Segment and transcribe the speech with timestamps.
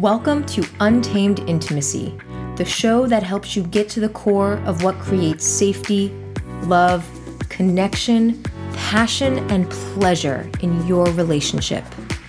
[0.00, 2.18] Welcome to Untamed Intimacy,
[2.56, 6.08] the show that helps you get to the core of what creates safety,
[6.62, 7.06] love,
[7.50, 8.42] connection,
[8.72, 11.84] passion, and pleasure in your relationship.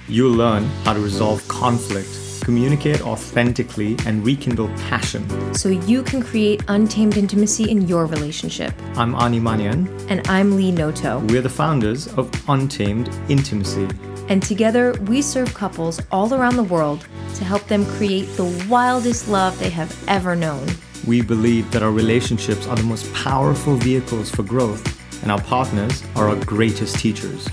[0.09, 2.09] You'll learn how to resolve conflict,
[2.41, 5.25] communicate authentically, and rekindle passion.
[5.55, 8.73] So you can create untamed intimacy in your relationship.
[8.97, 9.87] I'm Ani Manian.
[10.09, 11.19] And I'm Lee Noto.
[11.19, 13.87] We're the founders of Untamed Intimacy.
[14.31, 19.27] And together, we serve couples all around the world to help them create the wildest
[19.27, 20.65] love they have ever known.
[21.05, 24.81] We believe that our relationships are the most powerful vehicles for growth,
[25.21, 27.45] and our partners are our greatest teachers.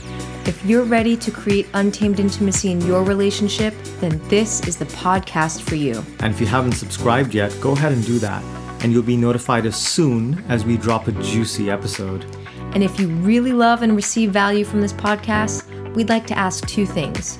[0.46, 5.62] If you're ready to create untamed intimacy in your relationship, then this is the podcast
[5.62, 6.04] for you.
[6.20, 8.40] And if you haven't subscribed yet, go ahead and do that,
[8.84, 12.24] and you'll be notified as soon as we drop a juicy episode.
[12.72, 16.66] And if you really love and receive value from this podcast, we'd like to ask
[16.66, 17.38] two things.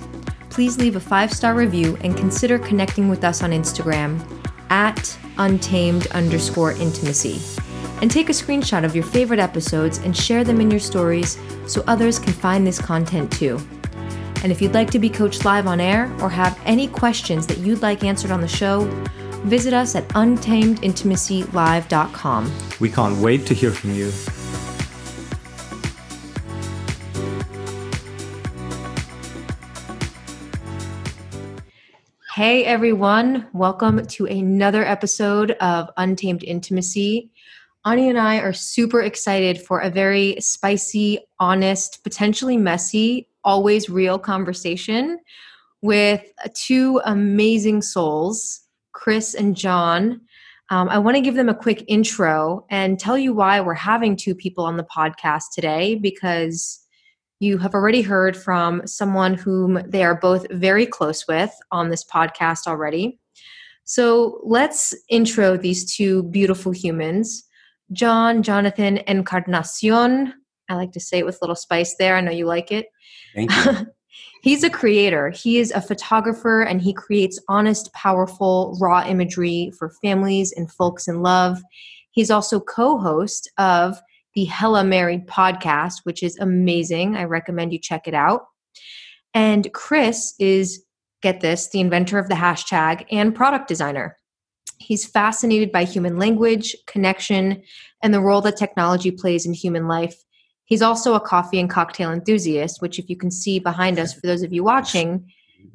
[0.51, 4.21] Please leave a five star review and consider connecting with us on Instagram
[4.71, 7.41] at untamed underscore intimacy.
[8.01, 11.83] And take a screenshot of your favorite episodes and share them in your stories so
[11.87, 13.61] others can find this content too.
[14.43, 17.59] And if you'd like to be coached live on air or have any questions that
[17.59, 18.85] you'd like answered on the show,
[19.45, 22.53] visit us at untamedintimacylive.com.
[22.81, 24.13] We can't wait to hear from you.
[32.39, 37.33] Hey everyone, welcome to another episode of Untamed Intimacy.
[37.85, 44.21] Ani and I are super excited for a very spicy, honest, potentially messy, always real
[44.21, 45.19] conversation
[45.83, 46.23] with
[46.55, 48.61] two amazing souls,
[48.93, 50.21] Chris and John.
[50.71, 54.15] Um, I want to give them a quick intro and tell you why we're having
[54.15, 56.87] two people on the podcast today because
[57.41, 62.05] you have already heard from someone whom they are both very close with on this
[62.05, 63.19] podcast already.
[63.85, 67.45] So let's intro these two beautiful humans
[67.93, 70.35] John Jonathan Encarnacion.
[70.69, 72.17] I like to say it with a little spice there.
[72.17, 72.87] I know you like it.
[73.35, 73.87] Thank you.
[74.43, 75.31] He's a creator.
[75.31, 81.09] He is a photographer and he creates honest, powerful, raw imagery for families and folks
[81.09, 81.61] in love.
[82.11, 83.99] He's also co host of
[84.39, 87.17] the Hella Married podcast, which is amazing.
[87.17, 88.43] I recommend you check it out.
[89.35, 90.85] And Chris is,
[91.23, 94.17] get this, the inventor of the hashtag and product designer.
[94.79, 97.65] He's fascinated by human language, connection,
[98.01, 100.15] and the role that technology plays in human life.
[100.67, 104.29] He's also a coffee and cocktail enthusiast, which, if you can see behind us, for
[104.29, 105.33] those of you watching,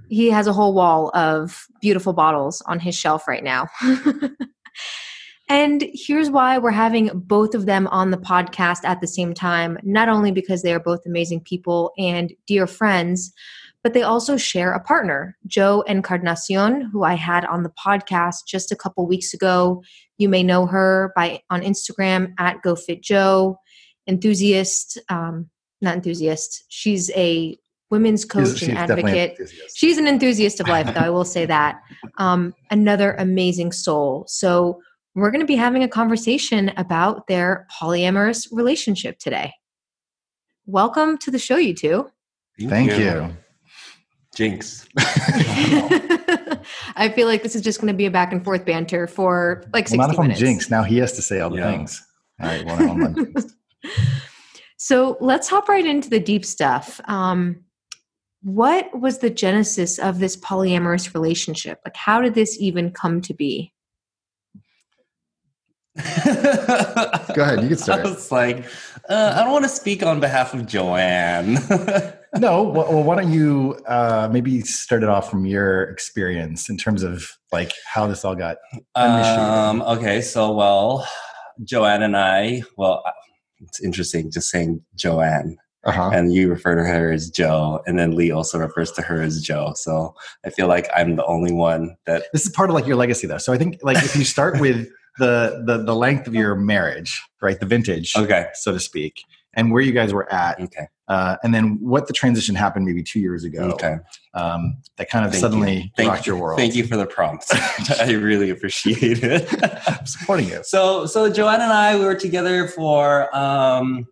[0.07, 3.67] he has a whole wall of beautiful bottles on his shelf right now.
[5.49, 9.77] And here's why we're having both of them on the podcast at the same time,
[9.83, 13.33] not only because they are both amazing people and dear friends,
[13.83, 18.71] but they also share a partner, Joe Encarnacion, who I had on the podcast just
[18.71, 19.83] a couple weeks ago.
[20.17, 23.57] You may know her by on Instagram at GoFitJoe,
[24.07, 25.49] enthusiast, um,
[25.81, 26.63] not enthusiast.
[26.69, 27.57] She's a
[27.89, 29.37] women's coach she's, and advocate.
[29.37, 31.81] An she's an enthusiast of life, though I will say that.
[32.17, 34.23] Um, another amazing soul.
[34.29, 34.81] So
[35.15, 39.53] we're going to be having a conversation about their polyamorous relationship today.
[40.65, 42.09] Welcome to the show, you two.
[42.57, 43.05] Thank, Thank you.
[43.05, 43.37] you.
[44.35, 44.87] Jinx.
[46.95, 49.63] I feel like this is just going to be a back and forth banter for
[49.73, 50.41] like 60 well, not if minutes.
[50.41, 50.69] I'm Jinx.
[50.71, 51.71] Now he has to say all the yeah.
[51.71, 52.03] things.
[52.41, 53.33] All right, one on one.
[54.77, 56.99] So let's hop right into the deep stuff.
[57.05, 57.63] Um,
[58.41, 61.79] what was the genesis of this polyamorous relationship?
[61.85, 63.72] Like, how did this even come to be?
[67.35, 67.99] Go ahead, you can start.
[67.99, 68.65] I was like,
[69.09, 71.53] uh, I don't want to speak on behalf of Joanne.
[72.37, 77.03] no, well, why don't you uh, maybe start it off from your experience in terms
[77.03, 79.39] of like how this all got initiated?
[79.39, 81.07] Um, okay, so well,
[81.63, 83.11] Joanne and I, well, uh,
[83.61, 85.57] it's interesting just saying Joanne.
[85.85, 86.11] Uh-huh.
[86.13, 89.41] And you refer to her as Joe, and then Lee also refers to her as
[89.41, 89.73] Joe.
[89.75, 92.23] So I feel like I'm the only one that.
[92.31, 93.37] This is part of like your legacy, though.
[93.37, 94.87] So I think like if you start with
[95.17, 97.59] the the the length of your marriage, right?
[97.59, 99.23] The vintage, okay, so to speak,
[99.53, 103.03] and where you guys were at, okay, uh, and then what the transition happened maybe
[103.03, 103.97] two years ago, okay,
[104.33, 106.07] um, that kind of Thank suddenly you.
[106.07, 106.33] rocked you.
[106.33, 106.59] your world.
[106.59, 107.45] Thank you for the prompt.
[107.99, 109.47] I really appreciate it.
[109.87, 110.61] I'm supporting you.
[110.63, 113.35] So so Joanne and I we were together for.
[113.35, 114.07] Um,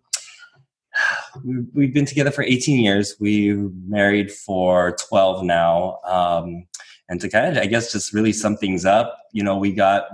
[1.72, 3.16] we've been together for 18 years.
[3.18, 5.98] We married for 12 now.
[6.04, 6.66] Um,
[7.08, 10.04] and to kind of, I guess, just really sum things up, you know, we got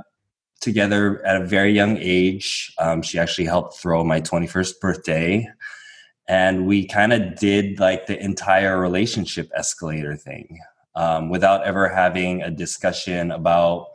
[0.61, 2.73] together at a very young age.
[2.79, 5.49] Um, she actually helped throw my 21st birthday.
[6.29, 10.59] And we kind of did like the entire relationship escalator thing.
[10.99, 13.87] um, without ever having a discussion about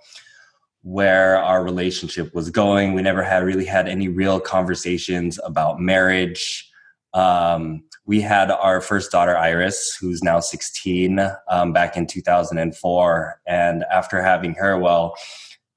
[0.83, 2.93] where our relationship was going.
[2.93, 6.69] We never had really had any real conversations about marriage.
[7.13, 11.19] Um, we had our first daughter, Iris, who's now 16,
[11.49, 13.41] um, back in 2004.
[13.47, 15.15] And after having her, well,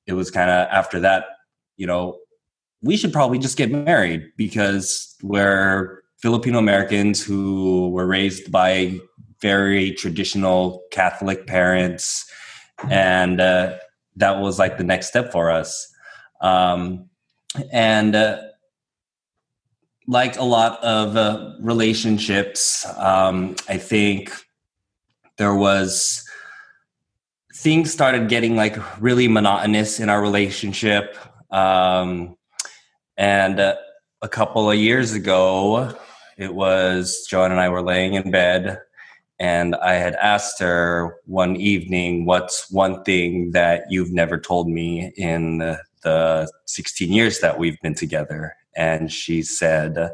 [0.06, 1.24] it was kind of after that,
[1.76, 2.18] you know,
[2.82, 8.98] we should probably just get married because we're Filipino Americans who were raised by
[9.40, 12.30] very traditional Catholic parents.
[12.88, 13.76] And uh,
[14.16, 15.92] that was like the next step for us.
[16.40, 17.08] Um,
[17.72, 18.40] and uh,
[20.06, 24.30] like a lot of uh, relationships, um, I think
[25.38, 26.25] there was
[27.56, 31.16] things started getting like really monotonous in our relationship.
[31.50, 32.36] Um,
[33.16, 33.76] and uh,
[34.20, 35.96] a couple of years ago,
[36.36, 38.78] it was Joanne and I were laying in bed,
[39.38, 45.12] and I had asked her one evening, What's one thing that you've never told me
[45.16, 48.54] in the, the 16 years that we've been together?
[48.76, 50.10] And she said,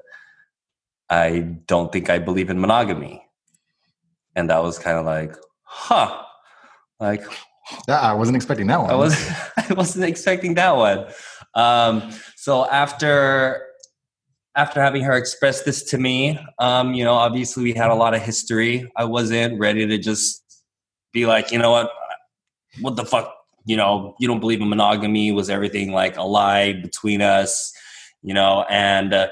[1.11, 3.25] I don't think I believe in monogamy.
[4.37, 5.35] And that was kind of like,
[5.65, 6.23] huh.
[7.03, 7.25] Like,
[7.89, 8.91] yeah, I wasn't expecting that one.
[8.91, 9.13] I was
[9.57, 11.07] I wasn't expecting that one.
[11.55, 13.67] Um, so after
[14.55, 18.15] after having her express this to me, um, you know, obviously we had a lot
[18.15, 18.89] of history.
[18.97, 20.45] I wasn't ready to just
[21.13, 21.91] be like, you know what,
[22.81, 23.35] what the fuck,
[23.65, 25.33] you know, you don't believe in monogamy.
[25.33, 27.73] Was everything like a lie between us,
[28.23, 28.65] you know?
[28.69, 29.29] And uh,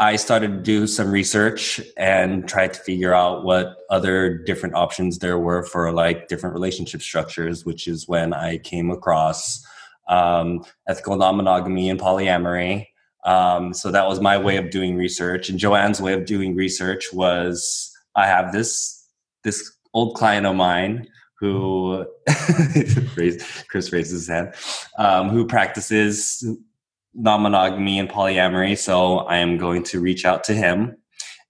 [0.00, 5.18] I started to do some research and tried to figure out what other different options
[5.18, 9.62] there were for like different relationship structures, which is when I came across
[10.08, 12.86] um, ethical non-monogamy and polyamory.
[13.26, 17.12] Um, so that was my way of doing research, and Joanne's way of doing research
[17.12, 19.06] was I have this
[19.44, 21.08] this old client of mine
[21.38, 22.06] who
[23.68, 24.54] Chris raises his hand,
[24.96, 26.42] um, who practices
[27.14, 28.76] non-monogamy and polyamory.
[28.76, 30.96] So I am going to reach out to him,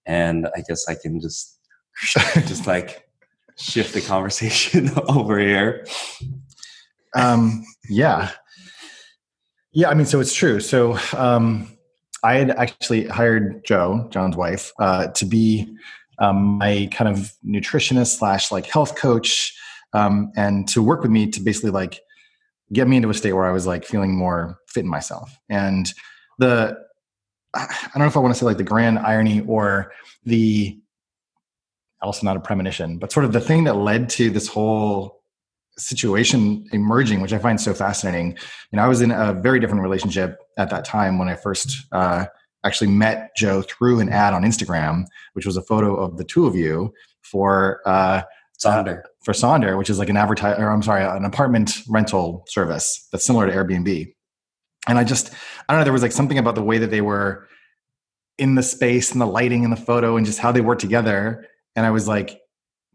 [0.07, 1.59] and I guess I can just
[2.47, 3.09] just like
[3.59, 5.87] shift the conversation over here.
[7.15, 8.31] Um, yeah,
[9.73, 10.61] yeah, I mean, so it's true.
[10.61, 11.69] So um,
[12.25, 15.73] I had actually hired Joe, John's wife, uh, to be
[16.19, 19.57] um, my kind of nutritionist slash like health coach,
[19.93, 22.01] um, and to work with me to basically like
[22.73, 25.37] get me into a state where I was like feeling more fit in myself.
[25.49, 25.93] And
[26.39, 26.77] the
[27.55, 29.93] I don't know if I want to say like the grand irony or
[30.25, 30.79] the
[32.03, 35.21] also not a premonition, but sort of the thing that led to this whole
[35.77, 38.31] situation emerging, which I find so fascinating.
[38.71, 41.87] You know, I was in a very different relationship at that time when I first
[41.93, 42.27] uh,
[42.65, 46.47] actually met Joe through an ad on Instagram, which was a photo of the two
[46.47, 46.93] of you
[47.23, 48.23] for uh,
[48.65, 49.03] Sonder.
[49.23, 53.25] For Sonder, which is like an advertise, or I'm sorry, an apartment rental service that's
[53.25, 54.13] similar to Airbnb.
[54.89, 55.31] And I just,
[55.69, 57.47] I don't know, there was like something about the way that they were
[58.39, 61.47] in the space and the lighting and the photo and just how they worked together.
[61.77, 62.41] And I was like,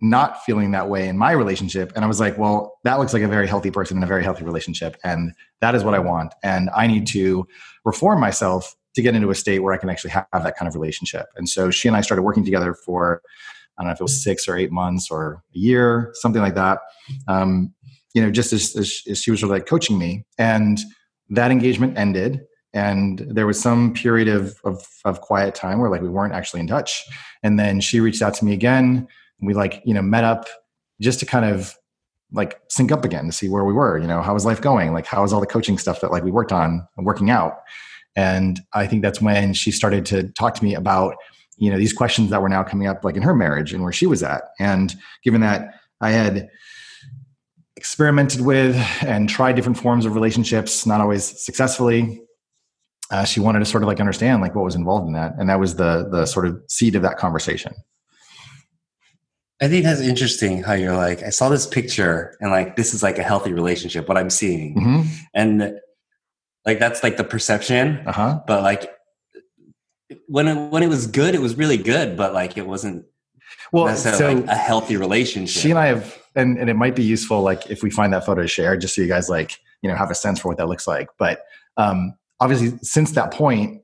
[0.02, 1.94] not feeling that way in my relationship.
[1.96, 4.24] And I was like, well, that looks like a very healthy person in a very
[4.24, 4.98] healthy relationship.
[5.04, 5.32] And
[5.62, 6.34] that is what I want.
[6.44, 7.48] And I need to
[7.86, 10.76] reform myself to get into a state where I can actually have that kind of
[10.76, 11.28] relationship.
[11.38, 13.22] And so she and I started working together for,
[13.77, 16.56] I don't know if it was six or eight months or a year, something like
[16.56, 16.80] that.
[17.28, 17.73] Um,
[18.14, 20.26] you know, just as, as, she was sort of like coaching me.
[20.38, 20.80] And
[21.30, 22.42] that engagement ended
[22.73, 26.59] and there was some period of, of, of quiet time where like we weren't actually
[26.59, 27.04] in touch
[27.42, 29.07] and then she reached out to me again
[29.42, 30.47] we like you know met up
[31.02, 31.76] just to kind of
[32.31, 34.94] like sync up again to see where we were you know how was life going
[34.94, 37.59] like how was all the coaching stuff that like we worked on working out
[38.16, 41.16] and i think that's when she started to talk to me about
[41.57, 43.94] you know these questions that were now coming up like in her marriage and where
[43.94, 46.50] she was at and given that i had
[47.78, 52.21] experimented with and tried different forms of relationships not always successfully
[53.12, 55.50] uh, she wanted to sort of like understand like what was involved in that and
[55.50, 57.74] that was the the sort of seed of that conversation
[59.62, 63.02] I think that's interesting how you're like, I saw this picture and like, this is
[63.02, 64.76] like a healthy relationship, what I'm seeing.
[64.76, 65.09] Mm-hmm.
[65.33, 65.80] And
[66.66, 68.04] like, that's like the perception.
[68.06, 68.42] Uh-huh.
[68.45, 68.92] But like,
[70.28, 73.06] when it, when it was good, it was really good, but like, it wasn't
[73.71, 75.62] well, so like a healthy relationship.
[75.62, 78.26] She and I have, and, and it might be useful, like if we find that
[78.26, 80.57] photo to share, just so you guys like, you know, have a sense for what
[80.57, 81.09] that looks like.
[81.18, 81.42] But
[81.78, 83.81] um, obviously, since that point,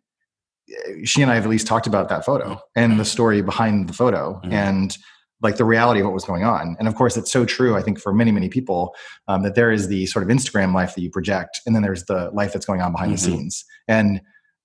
[1.03, 3.93] she and I have at least talked about that photo and the story behind the
[3.93, 4.39] photo.
[4.43, 4.53] Mm-hmm.
[4.53, 4.97] And
[5.41, 6.75] like the reality of what was going on.
[6.77, 8.93] And of course, it's so true, I think, for many, many people
[9.27, 12.05] um, that there is the sort of Instagram life that you project, and then there's
[12.05, 13.31] the life that's going on behind mm-hmm.
[13.31, 13.65] the scenes.
[13.87, 14.21] And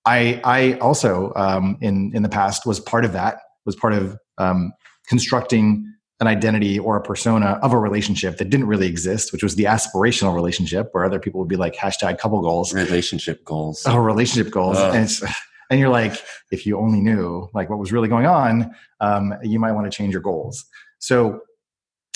[0.07, 3.39] I, I also, um, in in the past, was part of that.
[3.65, 4.73] Was part of um,
[5.09, 9.57] constructing an identity or a persona of a relationship that didn't really exist, which was
[9.57, 13.97] the aspirational relationship, where other people would be like hashtag couple goals, relationship goals, oh
[13.97, 14.95] relationship goals, Ugh.
[14.95, 15.23] and it's
[15.71, 19.59] and you're like, if you only knew like what was really going on, um, you
[19.59, 20.65] might want to change your goals.
[21.01, 21.41] So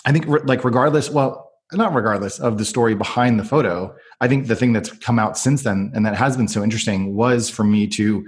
[0.05, 4.29] I think re- like regardless, well, not regardless of the story behind the photo, I
[4.29, 7.49] think the thing that's come out since then and that has been so interesting was
[7.49, 8.27] for me to,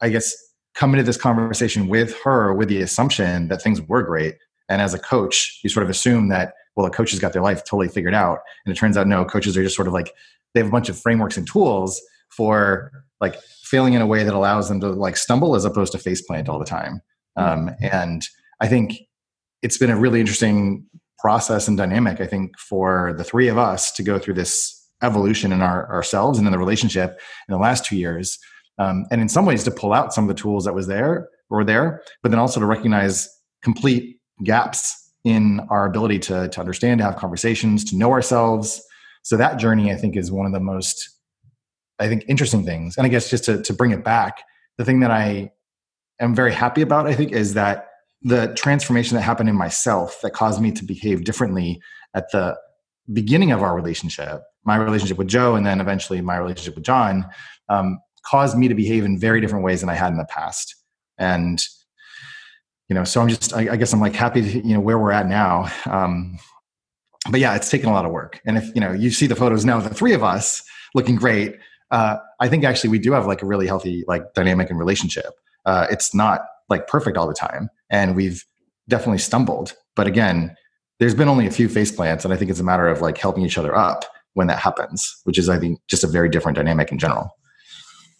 [0.00, 0.34] I guess,
[0.74, 4.36] come into this conversation with her with the assumption that things were great.
[4.68, 7.42] And as a coach, you sort of assume that, well, a coach has got their
[7.42, 8.40] life totally figured out.
[8.64, 10.12] And it turns out, no, coaches are just sort of like,
[10.52, 12.90] they have a bunch of frameworks and tools for
[13.20, 16.22] like failing in a way that allows them to like stumble as opposed to face
[16.22, 17.00] plant all the time.
[17.36, 18.26] Um, and
[18.60, 18.94] I think
[19.62, 20.86] it's been a really interesting
[21.18, 25.52] process and dynamic, I think, for the three of us to go through this evolution
[25.52, 28.38] in our ourselves and in the relationship in the last two years.
[28.78, 31.28] Um, and in some ways to pull out some of the tools that was there
[31.48, 33.28] or there, but then also to recognize
[33.62, 38.82] complete gaps in our ability to, to understand, to have conversations, to know ourselves.
[39.22, 41.08] So that journey, I think, is one of the most,
[41.98, 42.96] I think, interesting things.
[42.96, 44.42] And I guess just to, to bring it back,
[44.76, 45.52] the thing that I
[46.20, 47.88] am very happy about, I think, is that
[48.22, 51.80] the transformation that happened in myself that caused me to behave differently
[52.14, 52.56] at the
[53.12, 57.26] beginning of our relationship, my relationship with Joe, and then eventually my relationship with John,
[57.68, 60.74] um, caused me to behave in very different ways than I had in the past.
[61.18, 61.62] And
[62.88, 64.98] you know, so I'm just, I, I guess I'm like happy to, you know, where
[64.98, 65.70] we're at now.
[65.86, 66.38] Um,
[67.30, 68.40] but yeah, it's taken a lot of work.
[68.44, 70.62] And if you know, you see the photos now, the three of us
[70.94, 71.56] looking great.
[71.90, 75.32] Uh, I think actually we do have like a really healthy like dynamic and relationship.
[75.64, 78.44] Uh, it's not like perfect all the time, and we've
[78.88, 79.74] definitely stumbled.
[79.96, 80.54] But again,
[81.00, 83.16] there's been only a few face plants, and I think it's a matter of like
[83.16, 84.04] helping each other up
[84.34, 87.30] when that happens, which is I think just a very different dynamic in general.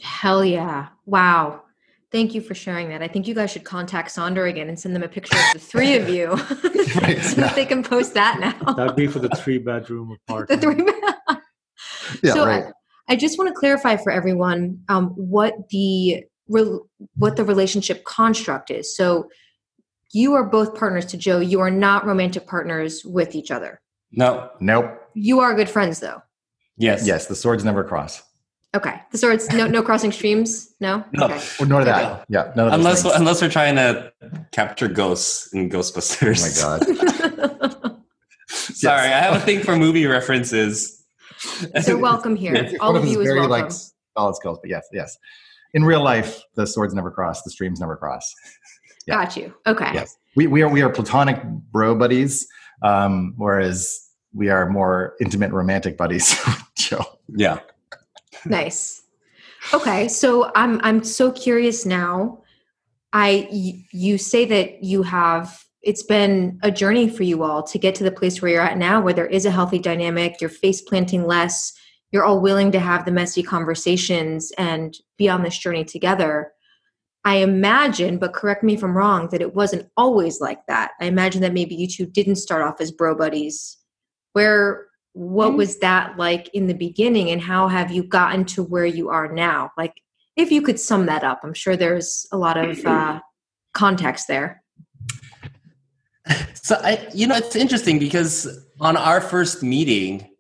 [0.01, 0.89] Hell yeah.
[1.07, 1.63] Wow.
[2.11, 3.03] Thank you for sharing that.
[3.03, 5.59] I think you guys should contact Sonder again and send them a picture of the
[5.59, 6.29] three of you
[7.01, 8.73] Right, so that they can post that now.
[8.75, 10.61] That'd be for the three bedroom apartment.
[10.61, 11.05] the apartment.
[11.29, 11.41] three.
[12.23, 12.65] Yeah, so right.
[13.09, 18.05] I, I just want to clarify for everyone um, what the rel what the relationship
[18.05, 18.97] construct is.
[18.97, 19.29] So
[20.13, 21.41] you are both partners to Joe.
[21.41, 23.81] You are not romantic partners with each other.
[24.13, 24.51] No.
[24.61, 25.01] Nope.
[25.15, 26.23] You are good friends, though.
[26.77, 27.07] Yes.
[27.07, 28.23] Yes, the swords never cross.
[28.75, 29.01] Okay.
[29.13, 30.75] The swords, no no crossing streams.
[30.81, 31.05] No.
[31.13, 31.27] No.
[31.27, 31.41] Okay.
[31.61, 31.85] Or nor Yeah.
[31.87, 32.25] that.
[32.29, 32.53] Yeah.
[32.57, 33.15] None of Unless things.
[33.15, 34.13] unless we're trying to
[34.51, 36.43] capture ghosts in Ghostbusters.
[36.65, 37.97] Oh my god.
[38.49, 41.05] Sorry, I have a thing for movie references.
[41.87, 42.55] They're welcome here.
[42.55, 43.51] It's All of you is very, welcome.
[43.69, 43.73] like
[44.17, 45.17] solid skills, but yes, yes.
[45.75, 48.33] In real life, the swords never cross, the streams never cross.
[49.07, 49.15] yeah.
[49.25, 49.55] Got you.
[49.67, 49.91] Okay.
[49.95, 52.47] Yes, we we are we are platonic bro buddies,
[52.83, 54.01] um, whereas
[54.35, 56.37] we are more intimate romantic buddies.
[56.47, 57.05] with Joe.
[57.29, 57.61] Yeah.
[58.45, 59.03] Nice.
[59.73, 62.43] Okay, so I'm I'm so curious now.
[63.13, 67.79] I y- you say that you have it's been a journey for you all to
[67.79, 70.51] get to the place where you're at now where there is a healthy dynamic, you're
[70.51, 71.73] face planting less,
[72.11, 76.53] you're all willing to have the messy conversations and be on this journey together.
[77.27, 80.93] I imagine, but correct me if I'm wrong, that it wasn't always like that.
[81.01, 83.79] I imagine that maybe you two didn't start off as bro buddies.
[84.35, 88.87] Where what was that like in the beginning and how have you gotten to where
[88.87, 89.71] you are now?
[89.79, 89.95] Like
[90.37, 93.21] if you could sum that up i'm sure there's a lot of uh,
[93.73, 94.63] context there.
[96.55, 98.49] So I, you know, it's interesting because
[98.81, 100.31] on our first meeting,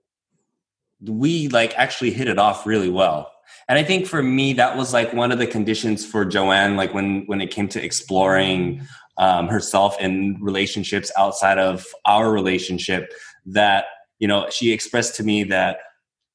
[1.03, 3.31] we like actually hit it off really well.
[3.69, 6.95] And I think for me, that was like one of the conditions for Joanne, like
[6.95, 8.81] when when it came to exploring
[9.19, 13.13] um, herself in relationships outside of our relationship,
[13.47, 13.87] that
[14.19, 15.79] you know, she expressed to me that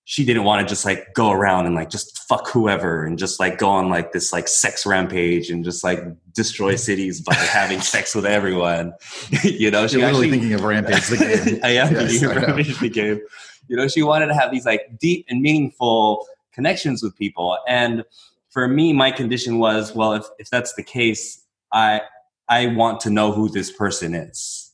[0.03, 3.39] she didn't want to just like go around and like just fuck whoever and just
[3.39, 5.99] like go on like this like sex rampage and just like
[6.33, 8.93] destroy cities by having sex with everyone.
[9.43, 11.59] you know, she You're literally actually thinking of Rampage the game.
[11.63, 12.47] I am Yes, thinking I of.
[12.47, 13.21] Rampage the game.
[13.67, 17.57] You know, she wanted to have these like deep and meaningful connections with people.
[17.67, 18.03] And
[18.49, 22.01] for me, my condition was, well, if, if that's the case, I
[22.47, 24.68] I want to know who this person is.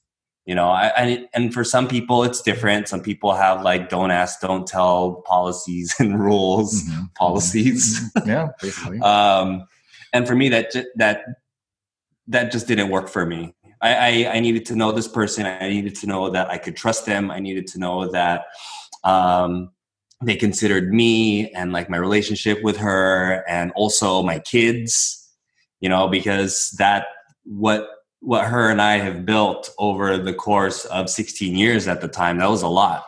[0.46, 2.88] You know, I, I and for some people it's different.
[2.88, 7.14] Some people have like don't ask, don't tell policies and rules, Mhm.
[7.16, 8.02] policies.
[8.26, 9.00] yeah, basically.
[9.02, 9.68] um,
[10.14, 11.22] and for me that that
[12.28, 15.70] that just didn't work for me I, I i needed to know this person i
[15.70, 18.46] needed to know that i could trust them i needed to know that
[19.04, 19.70] um,
[20.24, 25.30] they considered me and like my relationship with her and also my kids
[25.82, 27.08] you know because that
[27.44, 27.88] what
[28.26, 32.38] what her and i have built over the course of 16 years at the time
[32.38, 33.04] that was a lot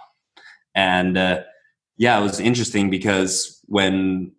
[0.76, 1.42] and uh,
[1.98, 4.32] yeah it was interesting because when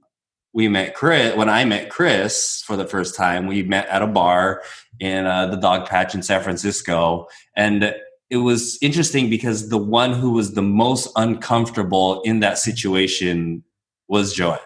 [0.53, 4.07] we met Chris, when I met Chris for the first time, we met at a
[4.07, 4.63] bar
[4.99, 7.29] in uh, the Dogpatch in San Francisco.
[7.55, 7.95] And
[8.31, 13.63] it was interesting because the one who was the most uncomfortable in that situation
[14.09, 14.59] was Joanne.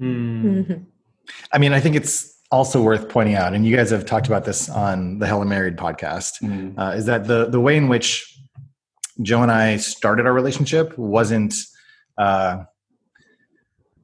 [0.00, 0.66] Mm.
[0.66, 0.86] Mhm.
[1.52, 4.44] I mean, I think it's also worth pointing out, and you guys have talked about
[4.44, 6.32] this on the Hella Married podcast,
[6.78, 8.38] uh, is that the the way in which
[9.22, 11.54] Joe and I started our relationship wasn't.
[12.16, 12.64] Uh,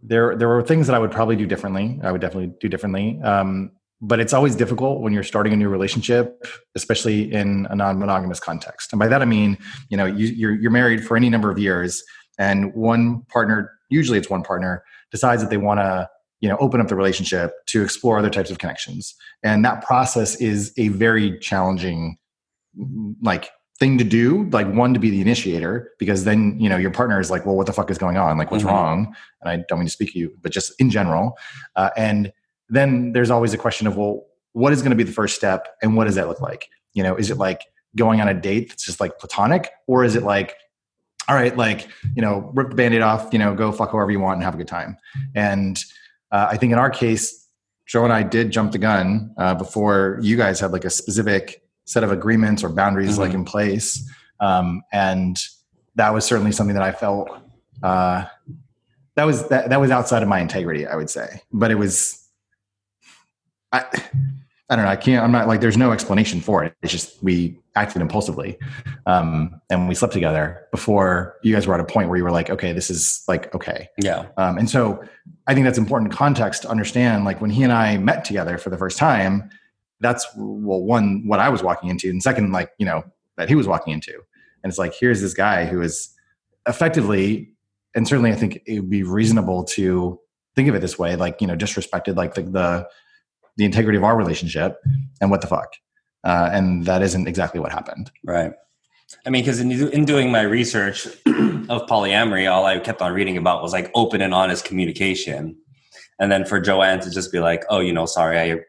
[0.06, 1.98] there, there were things that I would probably do differently.
[2.02, 3.18] I would definitely do differently.
[3.22, 3.72] Um,
[4.02, 8.92] but it's always difficult when you're starting a new relationship, especially in a non-monogamous context.
[8.92, 9.56] And by that I mean,
[9.88, 12.02] you know, you, you're you're married for any number of years,
[12.38, 16.08] and one partner, usually it's one partner, decides that they want to
[16.44, 19.14] you know open up the relationship to explore other types of connections.
[19.42, 22.18] And that process is a very challenging
[23.22, 23.48] like
[23.78, 27.18] thing to do like one to be the initiator because then you know your partner
[27.18, 28.36] is like well what the fuck is going on?
[28.36, 28.68] Like what's Mhm.
[28.68, 29.14] wrong?
[29.40, 31.38] And i don't mean to speak to you but just in general.
[31.76, 32.30] Uh, and
[32.68, 35.68] then there's always a question of well what is going to be the first step
[35.82, 36.68] and what does that look like?
[36.92, 37.62] You know is it like
[37.96, 40.56] going on a date that's just like platonic or is it like
[41.28, 44.20] all right like you know rip the band-aid off you know go fuck whoever you
[44.20, 44.98] want and have a good time?
[45.34, 45.82] And
[46.32, 47.46] uh, I think in our case,
[47.86, 51.62] Joe and I did jump the gun uh, before you guys had like a specific
[51.84, 53.34] set of agreements or boundaries like Mhm.
[53.34, 55.38] in place, um, and
[55.96, 57.28] that was certainly something that I felt
[57.82, 58.24] uh,
[59.16, 61.42] that was that, that was outside of my integrity, I would say.
[61.52, 62.18] But it was,
[63.72, 63.84] I,
[64.70, 64.90] I don't know.
[64.90, 65.22] I can't.
[65.22, 65.60] I'm not like.
[65.60, 66.74] There's no explanation for it.
[66.82, 68.58] It's just we acted impulsively,
[69.04, 72.30] um, and we slept together before you guys were at a point where you were
[72.30, 73.88] like, okay, this is like okay.
[74.02, 74.26] Yeah.
[74.38, 75.04] Um, and so
[75.46, 77.24] I think that's important context to understand.
[77.24, 79.50] Like when he and I met together for the first time,
[80.00, 83.04] that's well, one, what I was walking into, and second, like, you know,
[83.36, 84.12] that he was walking into.
[84.62, 86.10] And it's like, here's this guy who is
[86.66, 87.52] effectively,
[87.94, 90.20] and certainly I think it would be reasonable to
[90.54, 92.88] think of it this way, like, you know, disrespected like the the,
[93.56, 94.76] the integrity of our relationship
[95.20, 95.74] and what the fuck.
[96.24, 98.10] Uh, and that isn't exactly what happened.
[98.24, 98.52] Right.
[99.26, 103.36] I mean, because in, in doing my research of polyamory, all I kept on reading
[103.36, 105.56] about was like open and honest communication.
[106.18, 108.60] And then for Joanne to just be like, oh, you know, sorry, I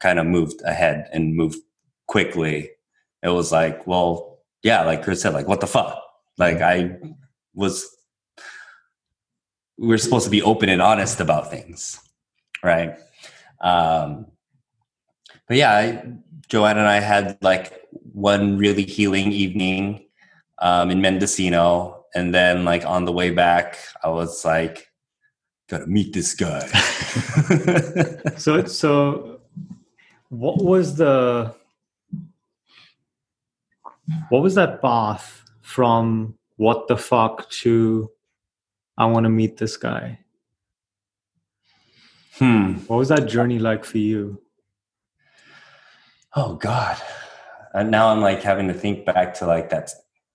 [0.00, 1.58] kind of moved ahead and moved
[2.06, 2.70] quickly.
[3.22, 6.00] It was like, well, yeah, like Chris said, like, what the fuck?
[6.38, 6.96] Like, I
[7.54, 7.86] was,
[9.76, 12.00] We're supposed to be open and honest about things.
[12.62, 12.96] Right.
[13.60, 14.26] Um,
[15.46, 16.12] but yeah, I,
[16.48, 20.06] Joanne and I had like one really healing evening
[20.58, 24.90] um, in Mendocino, and then like on the way back, I was like,
[25.68, 26.68] "Gotta meet this guy."
[28.36, 29.40] So, so
[30.28, 31.54] what was the
[34.28, 38.10] what was that path from what the fuck to
[38.96, 40.20] I want to meet this guy?
[42.40, 42.72] Hmm.
[42.88, 44.40] What was that journey like for you?
[46.34, 46.96] Oh God.
[47.74, 49.90] And now I'm like having to think back to like that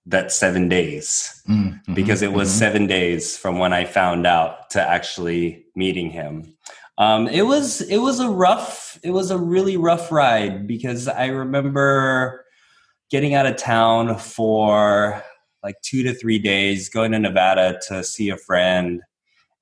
[0.06, 2.60] that seven days Mm, mhm, because it was mhm.
[2.60, 6.56] seven days from when I found out to actually meeting him.
[6.98, 11.26] Um, it was it was a rough it was a really rough ride because I
[11.28, 12.46] remember
[13.12, 15.24] getting out of town for
[15.64, 19.02] like two to three days, going to Nevada to see a friend,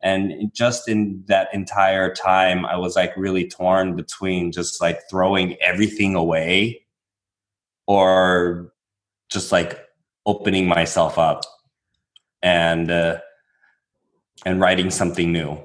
[0.03, 5.55] and just in that entire time, I was like really torn between just like throwing
[5.61, 6.85] everything away
[7.87, 8.73] or
[9.29, 9.79] just like
[10.25, 11.43] opening myself up
[12.41, 13.19] and uh,
[14.45, 15.57] and writing something new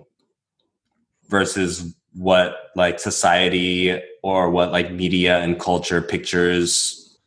[1.29, 7.19] versus what like society or what like media and culture pictures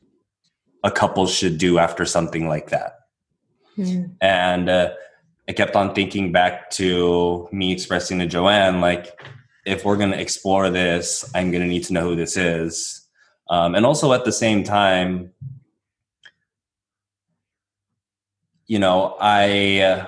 [0.85, 2.93] a couple should do after something like that
[3.77, 4.15] Mhm.
[4.21, 4.91] and uh,
[5.47, 9.19] I kept on thinking back to me expressing to Joanne, like,
[9.65, 13.07] if we're going to explore this, I'm going to need to know who this is.
[13.49, 15.33] Um, and also at the same time,
[18.65, 20.07] you know, I, uh,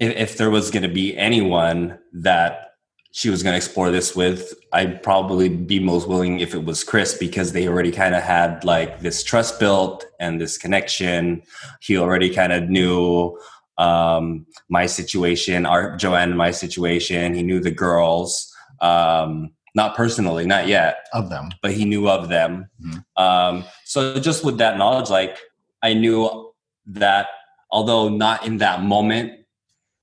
[0.00, 2.76] if, if there was going to be anyone that
[3.10, 6.82] she was going to explore this with, I'd probably be most willing if it was
[6.82, 11.42] Chris because they already kind of had like this trust built and this connection.
[11.80, 13.38] He already kind of knew
[13.78, 17.34] um, my situation, our Joanne my situation.
[17.34, 21.50] He knew the girls, um, not personally, not yet, of them.
[21.62, 22.68] but he knew of them.
[22.84, 23.04] Mhm.
[23.16, 25.38] Um, so just with that knowledge, like
[25.82, 26.52] I knew
[26.86, 27.28] that
[27.70, 29.32] although not in that moment,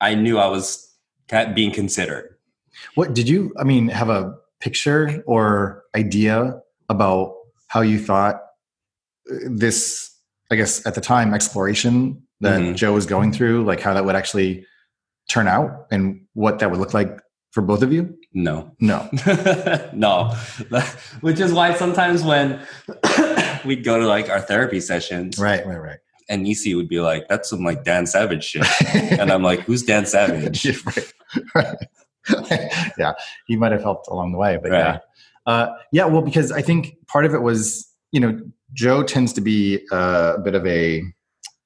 [0.00, 0.88] I knew I was
[1.54, 2.36] being considered.
[2.94, 3.52] What did you?
[3.58, 7.34] I mean, have a picture or idea about
[7.68, 8.42] how you thought
[9.30, 10.10] uh, this?
[10.50, 12.74] I guess at the time, exploration that Mhm.
[12.76, 14.64] Joe was going through, like how that would actually
[15.28, 17.18] turn out and what that would look like
[17.52, 18.16] for both of you?
[18.32, 18.72] No.
[18.80, 19.08] No.
[19.92, 20.34] no.
[21.20, 22.60] Which is why sometimes when
[23.64, 25.98] we'd go to like our therapy sessions, Right, right, right.
[26.28, 29.82] and Nisi would be like, "That's some like Dan Savage shit," and I'm like, "Who's
[29.82, 31.12] Dan Savage?" Yeah, right.
[31.54, 31.76] right.
[32.98, 33.12] yeah,
[33.46, 34.78] he might have helped along the way, but Right.
[34.78, 34.98] yeah,
[35.46, 36.04] uh, yeah.
[36.04, 38.38] Well, because I think part of it was, you know,
[38.72, 41.02] Joe tends to be uh, a bit of a,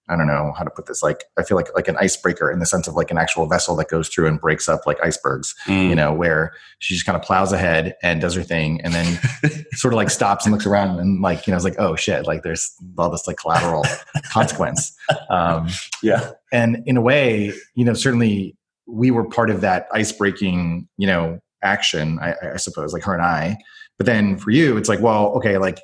[0.09, 1.03] I don't know how to put this.
[1.03, 3.75] Like, I feel like like an icebreaker in the sense of like an actual vessel
[3.77, 5.55] that goes through and breaks up like icebergs.
[5.67, 5.89] Mm.
[5.89, 9.19] You know, where she just kind of plows ahead and does her thing, and then
[9.73, 12.27] sort of like stops and looks around and like you know, it's like, oh shit,
[12.27, 13.85] like there's all this like collateral
[14.31, 14.97] consequence.
[15.31, 15.69] Um,
[16.03, 16.31] yeah.
[16.53, 21.41] and in a way you know certainly we were part of that icebreaking, you know
[21.63, 23.57] action I, I suppose like her and i
[23.97, 25.81] but then for you it's like well okay like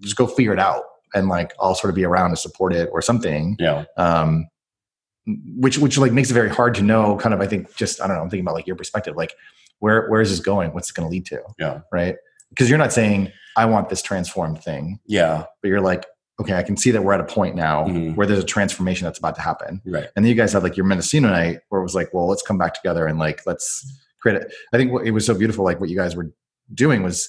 [0.00, 2.88] just go figure it out and like i'll sort of be around to support it
[2.92, 3.84] or something Yeah.
[3.96, 4.46] um
[5.56, 8.06] which which like makes it very hard to know kind of i think just i
[8.06, 9.34] don't know i'm thinking about like your perspective like
[9.78, 11.80] where where is this going what's it going to lead to Yeah.
[11.92, 12.16] right
[12.48, 15.44] because you're not saying i want this transformed thing Yeah.
[15.62, 16.06] but you're like
[16.40, 18.16] okay i can see that we're at a point now Mhm.
[18.16, 20.08] where there's a transformation that's about to happen Right.
[20.16, 22.42] and then you guys had like your Mendocino night where it was like, well, let's
[22.42, 23.84] come back together and like, let's
[24.20, 24.52] create it.
[24.72, 25.64] I think what, it was so beautiful.
[25.64, 26.30] Like what you guys were
[26.74, 27.28] doing was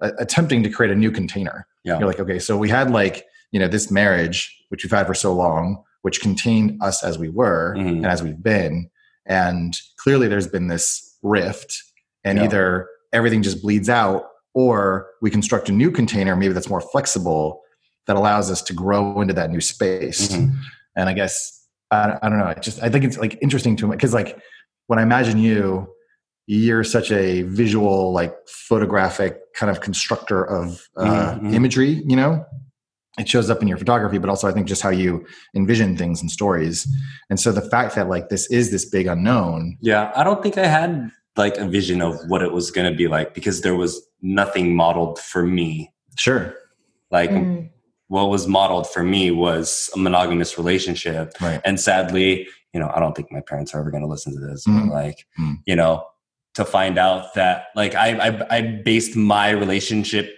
[0.00, 1.66] uh, attempting to create a new container.
[1.84, 1.98] Yeah.
[1.98, 5.14] You're like, okay, so we had like, you know, this marriage, which we've had for
[5.14, 7.88] so long, which contained us as we were Mhm.
[7.88, 8.90] and as we've been.
[9.26, 11.76] And clearly there's been this rift
[12.24, 12.44] and Yeah.
[12.44, 17.60] either everything just bleeds out or we construct a new container, maybe that's more flexible
[18.06, 20.52] that allows us to grow into that new space Mhm.
[20.96, 22.46] and I guess I, I don't know.
[22.46, 24.38] I just I think it's like interesting to me because like
[24.88, 25.88] when I imagine you,
[26.46, 31.54] you're such a visual, like photographic kind of constructor of uh, Mhm.
[31.54, 32.02] imagery.
[32.06, 32.44] You know,
[33.18, 36.20] it shows up in your photography, but also I think just how you envision things
[36.20, 36.86] and stories.
[37.30, 40.12] And so the fact that like this is this big unknown, Yeah.
[40.16, 43.08] I don't think I had like a vision of what it was going to be
[43.08, 45.90] like because there was nothing modeled for me.
[46.16, 46.54] sure,
[47.10, 47.70] Like Mm.
[48.08, 51.32] what was modeled for me was a monogamous relationship.
[51.40, 54.32] right, And sadly, you know, I don't think my parents are ever going to listen
[54.34, 54.64] to this.
[54.66, 54.88] Mm.
[54.88, 55.56] But like, Mm.
[55.66, 56.04] you know,
[56.54, 60.30] to find out that like I, I I based my relationship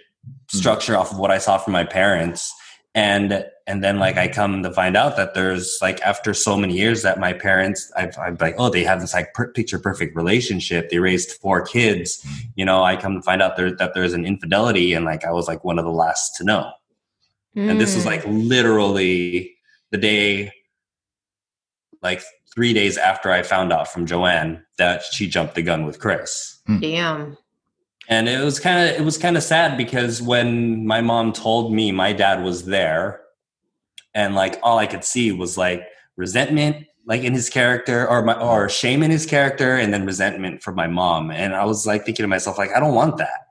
[0.49, 0.57] Mm.
[0.59, 2.53] structure off of what I saw from my parents,
[2.95, 6.73] and and then like I come to find out that there's like after so many
[6.77, 10.15] years that my parents I've I'm like oh they have this like per- picture perfect
[10.15, 10.89] relationship.
[10.89, 12.25] They raised four kids.
[12.55, 15.31] You know, I come to find out there that there's an infidelity, and like I
[15.31, 16.71] was like one of the last to know.
[17.55, 18.07] And this was Mm.
[18.07, 19.55] like literally
[19.91, 20.51] the day,
[22.01, 22.21] like
[22.57, 26.59] three days after I found out from Joanne that she jumped the gun with Chris.
[26.65, 26.79] Hmm.
[26.79, 27.37] damn.
[28.09, 31.71] And it was kind of it was kind of sad because when my mom told
[31.71, 33.21] me my dad was there,
[34.15, 35.83] and like all I could see was like
[36.15, 40.63] resentment, like in his character, or my or shame in his character, and then resentment
[40.63, 41.29] for my mom.
[41.29, 43.49] And I was like thinking to myself, like I don't want that.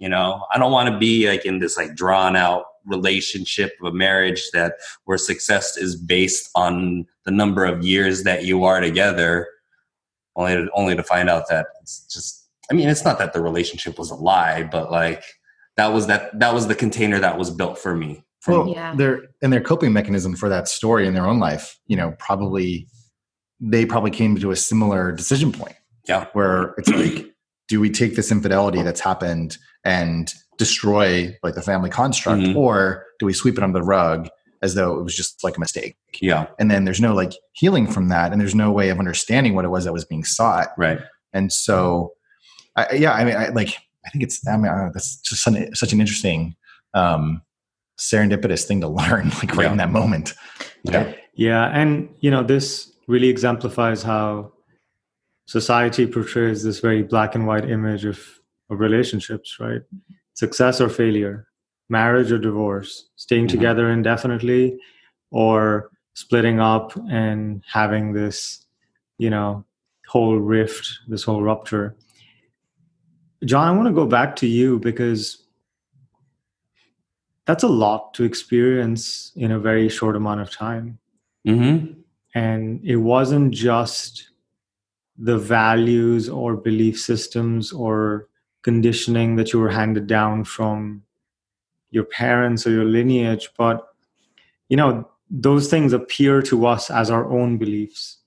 [0.00, 3.92] You know, I don't want to be like in this like drawn out relationship of
[3.92, 8.80] a marriage that where success is based on the number of years that you are
[8.80, 9.46] together,
[10.36, 12.46] only to, only to find out that it's just.
[12.70, 15.24] I mean, it's not that the relationship was a lie, but like
[15.76, 18.24] that was that that was the container that was built for me.
[18.40, 18.74] For well, me.
[18.74, 18.94] Yeah.
[18.94, 22.86] their and their coping mechanism for that story in their own life, you know, probably
[23.60, 25.74] they probably came to a similar decision point.
[26.06, 26.26] Yeah.
[26.32, 27.34] where it's like,
[27.68, 32.56] do we take this infidelity that's happened and destroy like the family construct, Mhm.
[32.56, 34.28] or do we sweep it under the rug
[34.60, 35.96] as though it was just like a mistake?
[36.20, 39.54] Yeah, And then there's no like healing from that, and there's no way of understanding
[39.54, 40.68] what it was that was being sought.
[40.76, 41.00] right.
[41.32, 42.12] And so,
[42.76, 45.16] I, yeah, I mean, I like, I think it's, I mean, I don't know, that's
[45.20, 46.56] just such, an- such an interesting,
[46.94, 47.42] um,
[47.98, 49.72] serendipitous thing to learn, like right Yeah.
[49.72, 50.34] in that moment.
[50.84, 51.12] Yeah.
[51.34, 54.52] Yeah, and you know this really exemplifies how
[55.46, 58.18] society portrays this very black and white image of,
[58.70, 59.82] of relationships, right?
[60.38, 61.48] Success or failure,
[61.88, 63.54] marriage or divorce, staying Mhm.
[63.54, 64.78] together indefinitely,
[65.32, 68.64] or splitting up and having this,
[69.18, 69.64] you know,
[70.06, 71.96] whole rift, this whole rupture.
[73.44, 75.44] John, I want to go back to you because
[77.46, 80.98] that's a lot to experience in a very short amount of time
[81.46, 82.00] Mm-hmm.
[82.34, 84.30] and it wasn't just
[85.16, 88.27] the values or belief systems or
[88.62, 91.02] conditioning that you were handed down from
[91.90, 93.88] your parents or your lineage but
[94.68, 98.18] you know those things appear to us as our own beliefs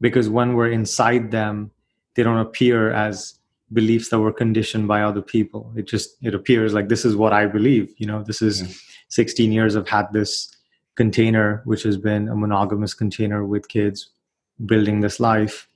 [0.00, 1.70] because when we're inside them
[2.14, 3.34] they don't appear as
[3.72, 7.32] beliefs that were conditioned by other people it just it appears like this is what
[7.32, 8.82] i believe you know this is Mhm.
[9.08, 10.54] 16 years i've had this
[10.94, 14.10] container which has been a monogamous container with kids
[14.66, 15.66] building this life.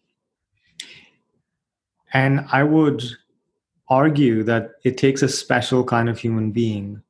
[2.12, 3.02] And I would
[3.88, 7.02] argue that it takes a special kind of human being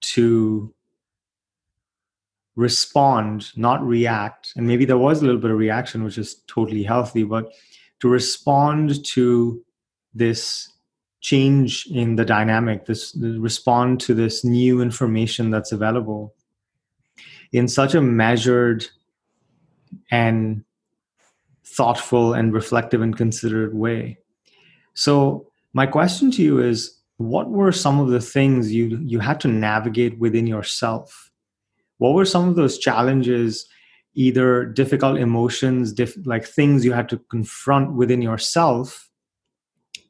[0.00, 0.72] to
[2.56, 4.52] respond, not react.
[4.56, 7.52] And maybe there was a little bit of reaction, which is totally healthy, but
[8.00, 9.62] to respond to
[10.14, 10.72] this
[11.20, 16.34] change in the dynamic, this respond to this new information that's available
[17.52, 18.86] in such a measured
[20.10, 20.64] and
[21.64, 24.18] thoughtful and reflective and considered way.
[24.94, 29.40] So my question to you is what were some of the things you you had
[29.40, 31.30] to navigate within yourself?
[31.98, 33.66] What were some of those challenges
[34.14, 39.08] either difficult emotions diff- like things you had to confront within yourself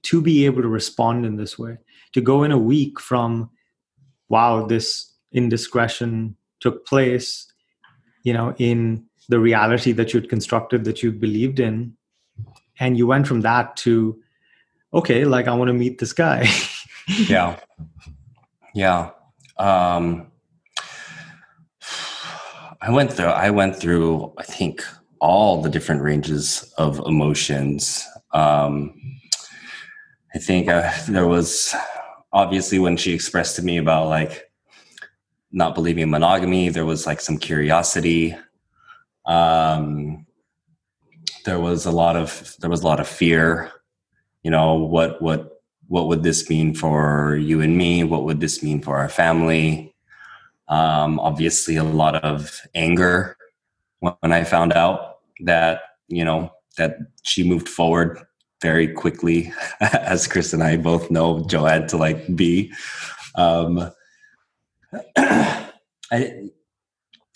[0.02, 1.76] to be able to respond in this way
[2.12, 3.50] to go in a week from
[4.28, 7.52] wow this indiscretion took place
[8.22, 11.94] you know in the reality that you'd constructed that you believed in
[12.78, 14.18] and you went from that to
[14.92, 16.48] okay like i want to meet this guy
[17.28, 17.58] yeah
[18.74, 19.10] yeah
[19.58, 20.26] um
[22.80, 24.84] i went through i went through i think
[25.20, 28.94] all the different ranges of emotions um
[30.34, 31.74] i think uh, there was
[32.32, 34.50] obviously when she expressed to me about like
[35.52, 36.68] not believing in monogamy.
[36.68, 38.36] There was like some curiosity.
[39.26, 40.26] Um,
[41.44, 43.72] there was a lot of there was a lot of fear.
[44.42, 48.04] You know what what what would this mean for you and me?
[48.04, 49.94] What would this mean for our family?
[50.68, 53.36] Um, obviously, a lot of anger
[53.98, 58.20] when I found out that you know that she moved forward
[58.62, 62.72] very quickly, as Chris and I both know Joanne to like be.
[63.34, 63.90] Um,
[66.12, 66.50] I,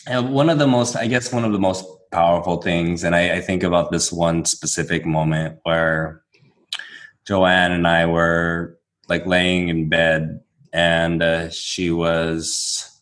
[0.09, 3.41] one of the most, I guess, one of the most powerful things, and I, I
[3.41, 6.24] think about this one specific moment where
[7.27, 10.41] Joanne and I were like laying in bed,
[10.73, 12.95] and uh, she was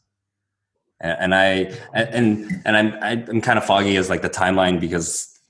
[1.03, 5.41] and I and and I'm I'm kind of foggy as like the timeline because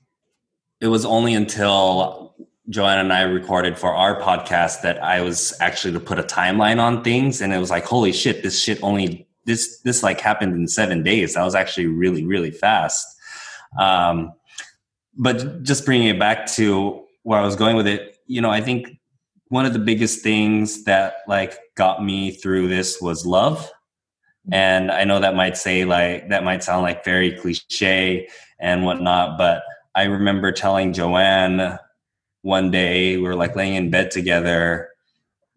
[0.81, 2.35] it was only until
[2.69, 6.79] Joanne and I recorded for our podcast that I was actually to put a timeline
[6.79, 10.55] on things, and it was like, holy shit, this shit only this this like happened
[10.55, 11.35] in seven days.
[11.35, 13.05] That was actually really really fast.
[13.79, 14.33] Um,
[15.15, 18.61] but just bringing it back to where I was going with it, you know, I
[18.61, 18.99] think
[19.47, 23.69] one of the biggest things that like got me through this was love.
[24.51, 28.27] And I know that might say like that might sound like very cliche
[28.59, 29.63] and whatnot, but
[29.95, 31.77] I remember telling Joanne
[32.41, 34.89] one day we were like laying in bed together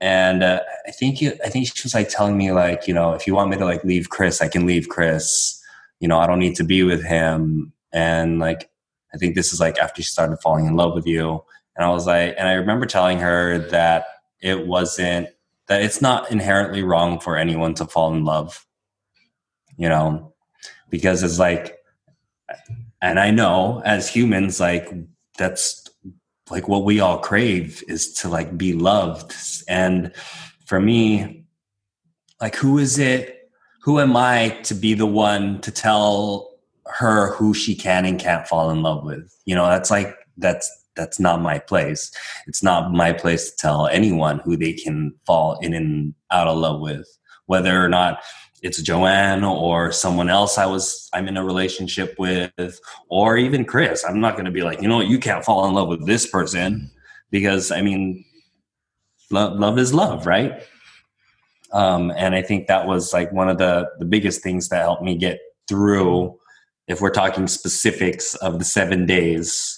[0.00, 3.12] and uh, i think you, i think she was like telling me like you know
[3.12, 5.60] if you want me to like leave chris i can leave chris.
[6.00, 7.72] You know i don't need to be with him.
[7.92, 8.70] And like
[9.14, 11.42] i think this is like after she started falling in love with you
[11.76, 14.06] and i was like and i remember telling her that
[14.40, 15.28] it wasn't
[15.68, 18.66] that it's not inherently wrong for anyone to fall in love
[19.76, 20.32] you know?
[20.90, 21.78] Because it's like
[23.02, 24.88] and i know as humans like
[25.36, 25.86] that's
[26.48, 29.34] like what we all crave is to like be loved.
[29.68, 30.14] And
[30.64, 31.44] for me
[32.40, 33.50] like who is it
[33.82, 36.50] who am i to be the one to tell
[36.86, 39.36] her who she can and can't fall in love with?
[39.44, 42.10] You know that's like that's that's not my place
[42.46, 46.58] it's not my place to tell anyone who they can fall in and out of
[46.58, 47.06] love with
[47.46, 48.20] whether or not
[48.62, 54.04] it's Joanne or someone else I was I'm in a relationship with, or even Chris.
[54.04, 56.26] I'm not going to be like, you know, you can't fall in love with this
[56.26, 56.90] person
[57.30, 58.24] because I mean,
[59.30, 60.62] love, love is love, right?
[61.72, 65.02] Um, and I think that was like one of the the biggest things that helped
[65.02, 66.38] me get through.
[66.88, 69.75] If we're talking specifics of the seven days,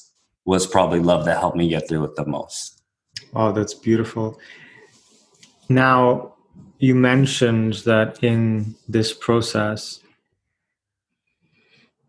[0.48, 2.80] was probably love that helped me get through it the most.
[3.34, 4.40] Oh, that's beautiful.
[5.68, 6.36] Now,
[6.78, 10.00] you mentioned that in this process,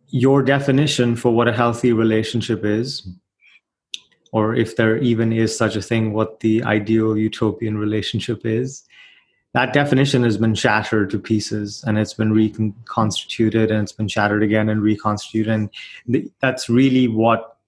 [0.08, 3.10] your definition for what a healthy relationship is,
[4.32, 8.86] or if there even is such a thing, what the ideal utopian relationship is,
[9.54, 14.44] that definition has been shattered to pieces and it's been reconstituted and it's been shattered
[14.44, 15.52] again and reconstituted.
[15.52, 17.59] And that's really what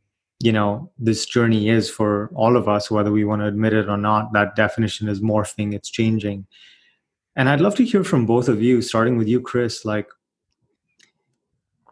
[0.44, 3.90] you know this journey is for all of us whether we want to admit it
[3.90, 6.46] or not that definition is morphing it's changing
[7.36, 10.10] and I'd love to hear from both of you, starting with you, Chris, like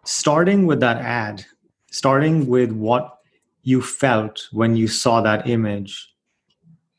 [0.03, 1.45] starting with that ad,
[1.91, 3.19] starting with what
[3.63, 6.13] you felt when you saw that image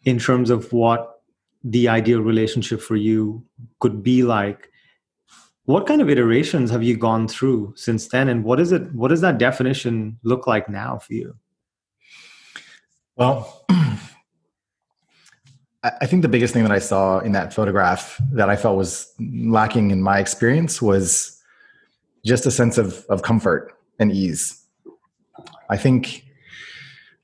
[0.04, 1.20] in terms of what
[1.62, 3.44] the ideal relationship for you
[3.80, 4.70] could be like.
[5.64, 9.08] What kind of iterations have you gone through since then and what is it what
[9.08, 11.34] does that definition look like now for you
[13.16, 13.64] well
[15.82, 19.10] I think the biggest thing that I saw in that photograph that I felt was
[19.18, 21.40] lacking in my experience was
[22.24, 24.62] just a sense of, of comfort and ease.
[25.70, 26.26] I think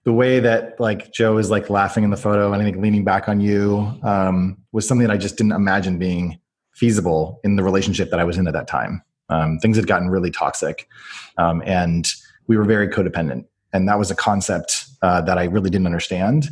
[0.04, 3.04] the way that like Joe is like laughing in the photo and I think leaning
[3.04, 6.40] back on you um, was something that I just didn't imagine being
[6.76, 9.02] feasible in the relationship that I was in at that time.
[9.28, 10.88] Um, things had gotten really toxic,
[11.36, 12.06] um, and
[12.46, 16.50] we were very codependent, and that was a concept uh, that I really didn't understand.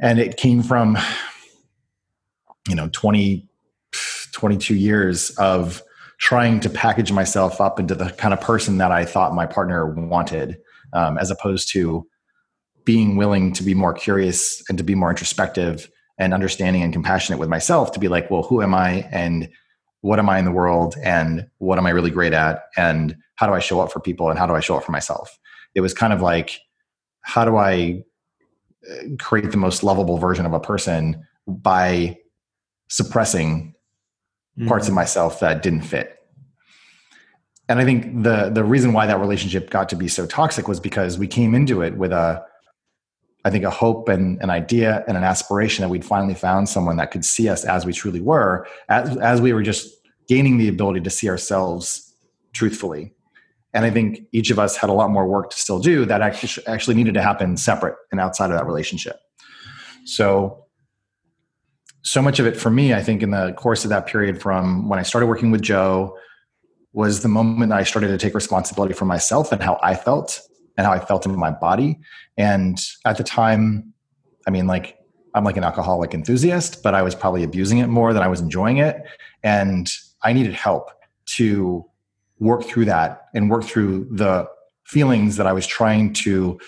[0.00, 0.96] And it came from,
[2.68, 3.48] you know, 20,
[4.32, 5.82] 22 years of
[6.18, 9.86] trying to package myself up into the kind of person that I thought my partner
[9.86, 10.58] wanted,
[10.92, 12.06] um, as opposed to
[12.84, 17.38] being willing to be more curious and to be more introspective and understanding and compassionate
[17.38, 19.48] with myself to be like, well, who am I and
[20.00, 23.46] what am I in the world and what am I really great at and how
[23.46, 25.38] do I show up for people and how do I show up for myself?
[25.74, 26.60] It was kind of like,
[27.20, 28.02] how do I
[28.90, 32.18] uh, create the most lovable version of a person by
[32.88, 33.74] suppressing
[34.58, 34.68] mm-hmm.
[34.68, 34.96] parts of mm-hmm.
[34.96, 36.12] myself that didn't fit?
[37.68, 40.78] And I think the the reason why that relationship got to be so toxic was
[40.78, 42.44] because we came into it with a
[43.46, 46.96] I think a hope and an idea and an aspiration that we'd finally found someone
[46.96, 49.88] that could see us as we truly were, as, as we were just
[50.26, 52.12] gaining the ability to see ourselves
[52.52, 53.14] truthfully.
[53.72, 56.22] And I think each of us had a lot more work to still do that
[56.22, 59.20] actually actually needed to happen separate and outside of that relationship.
[60.06, 60.64] So,
[62.02, 64.88] so much of it for me, I think, in the course of that period from
[64.88, 66.18] when I started working with Joe
[66.92, 70.40] was the moment I started to take responsibility for myself and how I felt
[70.76, 71.98] and how I felt in my body.
[72.36, 73.92] And at the time,
[74.46, 74.98] I mean, like,
[75.34, 78.40] I'm like an alcoholic enthusiast, but I was probably abusing it more than I was
[78.40, 79.02] enjoying it.
[79.42, 79.90] And
[80.22, 80.90] I needed help
[81.36, 81.84] to
[82.38, 84.48] work through that and work through the
[84.84, 86.58] feelings that I was trying to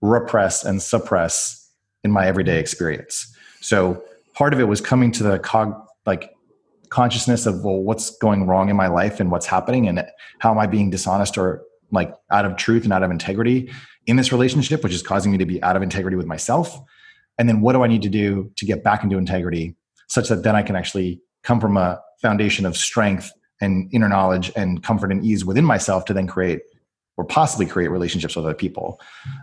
[0.00, 1.70] repress and suppress
[2.04, 3.34] in my everyday experience.
[3.60, 4.02] So
[4.34, 5.74] part of it was coming to the cog
[6.06, 6.32] like
[6.90, 10.06] consciousness of well what's going wrong in my life and what's happening and
[10.38, 13.70] how am I being dishonest or like out of truth and out of integrity
[14.06, 16.78] in this relationship, which is causing me to be out of integrity with myself.
[17.38, 19.76] And then what do I need to do to get back into integrity
[20.08, 24.50] such that then I can actually come from a foundation of strength and inner knowledge
[24.56, 26.60] and comfort and ease within myself to then create
[27.16, 29.00] or possibly create relationships with other people.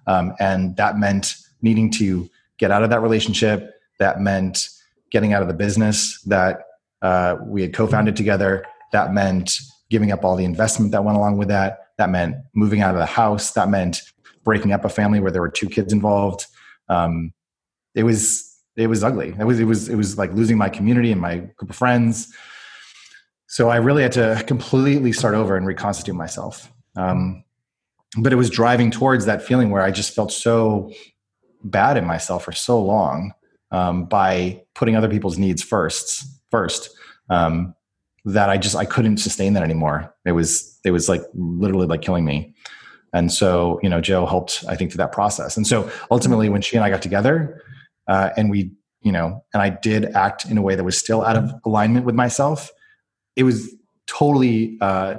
[0.08, 3.74] Um, and that meant needing to get out of that relationship.
[4.00, 4.70] That meant
[5.12, 6.64] getting out of the business that
[7.02, 8.66] uh, we had co founded together.
[8.92, 11.85] That meant giving up all the investment that went along with that.
[11.98, 13.52] That meant moving out of the house.
[13.52, 14.02] That meant
[14.44, 16.46] breaking up a family where there were two kids involved.
[16.90, 17.34] Um,
[17.94, 19.34] it was it was ugly.
[19.40, 22.34] It was it was it was like losing my community and my group of friends.
[23.48, 26.72] So I really had to completely start over and reconstitute myself.
[26.98, 27.44] Um,
[28.18, 30.92] but it was driving towards that feeling where I just felt so
[31.64, 33.34] bad in myself for so long
[33.72, 36.26] um, by putting other people's needs first.
[36.52, 36.90] First,
[37.30, 37.75] um,
[38.26, 40.14] that I just I couldn't sustain that anymore.
[40.26, 42.54] It was it was like literally like killing me.
[43.14, 45.56] And so, you know, Joe helped, I think, through that process.
[45.56, 47.62] And so ultimately, when she and I got together
[48.10, 48.72] uh, and we,
[49.04, 52.06] you know, and I did act in a way that was still out of alignment
[52.06, 52.70] with myself,
[53.38, 53.74] it was
[54.06, 55.16] totally, uh,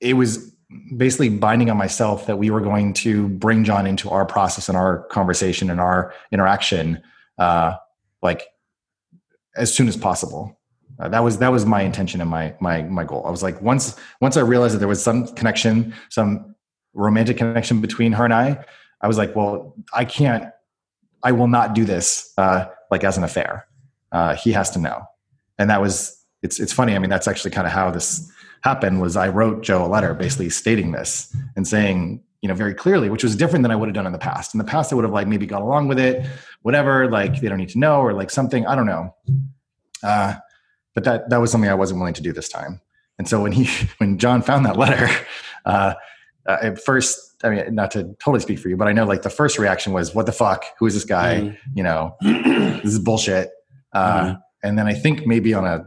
[0.00, 0.54] it was
[0.96, 4.78] basically binding on myself that we were going to bring John into our process and
[4.78, 7.02] our conversation and our interaction,
[7.38, 7.74] uh,
[8.22, 8.46] like
[9.56, 10.57] as soon as possible.
[11.00, 13.24] Uh, that was that was my intention and my my my goal.
[13.26, 16.54] I was like once once I realized that there was some connection, some
[16.94, 18.64] romantic connection between her and I,
[19.00, 20.50] I was like, well, I can't,
[21.22, 23.66] I will not do this uh, like as an affair.
[24.10, 25.02] Uh, he has to know,
[25.58, 26.94] and that was it's it's funny.
[26.94, 28.30] I mean, that's actually kind of how this
[28.62, 29.00] happened.
[29.00, 33.10] Was I wrote Joe a letter basically stating this and saying you know very clearly
[33.10, 34.94] which was different than i would have done in the past in the past i
[34.94, 36.24] would have like maybe got along with it
[36.62, 39.12] whatever like they don't need to know or like something i don't know
[40.04, 40.34] uh,
[40.98, 42.80] but that that was something I wasn't willing to do this time.
[43.20, 45.08] And so when he when John found that letter,
[45.64, 45.94] uh,
[46.44, 49.22] uh, at first, I mean, not to totally speak for you, but I know like
[49.22, 50.64] the first reaction was, "What the fuck?
[50.80, 51.36] Who is this guy?
[51.36, 51.56] Mm-hmm.
[51.76, 53.50] You know, this is bullshit."
[53.92, 54.34] Uh, mm-hmm.
[54.64, 55.84] And then I think maybe on a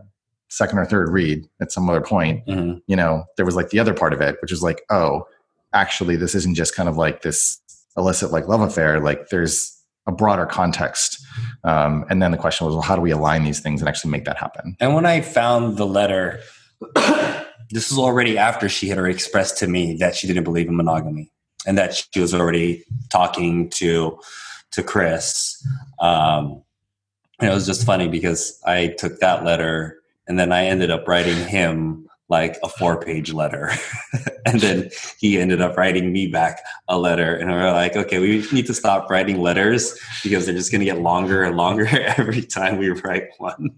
[0.48, 2.78] second or third read at some other point, mm-hmm.
[2.88, 5.28] you know, there was like the other part of it, which is like, oh,
[5.74, 7.60] actually, this isn't just kind of like this
[7.98, 9.02] illicit like love affair.
[9.02, 9.78] Like there's
[10.08, 11.24] a broader context.
[11.64, 14.12] Um, and then the question was, well, how do we align these things and actually
[14.12, 14.76] make that happen?
[14.80, 16.40] And when I found the letter,
[17.70, 20.76] this was already after she had already expressed to me that she didn't believe in
[20.76, 21.32] monogamy
[21.66, 24.20] and that she was already talking to
[24.72, 25.66] to Chris.
[26.00, 26.64] Um,
[27.40, 31.08] and it was just funny because I took that letter and then I ended up
[31.08, 33.70] writing him like a four page letter.
[34.46, 37.36] and then he ended up writing me back a letter.
[37.36, 40.80] And we are like, okay, we need to stop writing letters because they're just going
[40.80, 43.70] to get longer and longer every time we write one.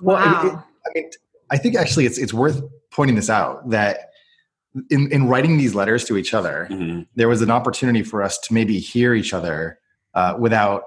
[0.00, 0.42] Well, wow.
[0.46, 0.52] it,
[0.86, 1.10] I mean,
[1.50, 4.10] I think actually it's, it's worth pointing this out that
[4.90, 7.02] in, in writing these letters to each other, mm-hmm.
[7.14, 9.78] there was an opportunity for us to maybe hear each other
[10.14, 10.84] uh, without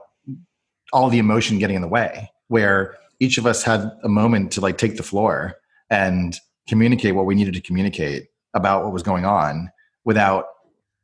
[0.91, 4.61] all the emotion getting in the way, where each of us had a moment to
[4.61, 5.55] like take the floor
[5.89, 9.69] and communicate what we needed to communicate about what was going on
[10.05, 10.45] without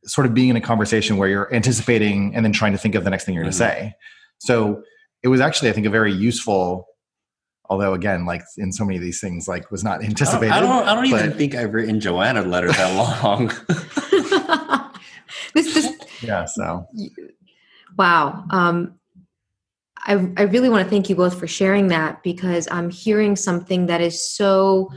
[0.06, 3.04] sort of being in a conversation where you're anticipating and then trying to think of
[3.04, 3.60] the next thing you're mm-hmm.
[3.60, 3.94] going to say.
[4.40, 4.84] So
[5.24, 6.86] it was actually, I think, a very useful.
[7.72, 10.52] Although again, like in so many of these things, like was not anticipated.
[10.52, 10.72] I don't.
[10.72, 13.48] I don't, I don't even think I've written Joanna a letter that long.
[15.54, 16.46] this, this, yeah.
[16.46, 16.88] So.
[17.96, 18.46] Wow.
[18.50, 19.00] Um,
[19.98, 23.88] I, I really want to thank you both for sharing that because I'm hearing something
[23.88, 24.90] that is so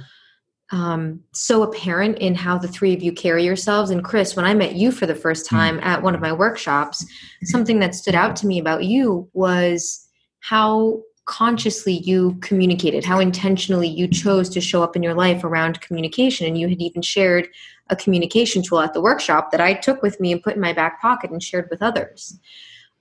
[0.72, 3.90] um, so apparent in how the three of you carry yourselves.
[3.90, 5.56] And Chris, when I met you for the first hmm.
[5.56, 7.06] time at one of my workshops,
[7.44, 10.08] something that stood out to me about you was
[10.40, 15.80] how consciously you communicated, how intentionally you chose to show up in your life around
[15.80, 16.46] communication.
[16.46, 17.48] And you had even shared
[17.90, 20.72] a communication tool at the workshop that I took with me and put in my
[20.72, 22.38] back pocket and shared with others.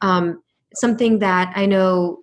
[0.02, 0.44] Um,
[0.76, 2.20] something that I know,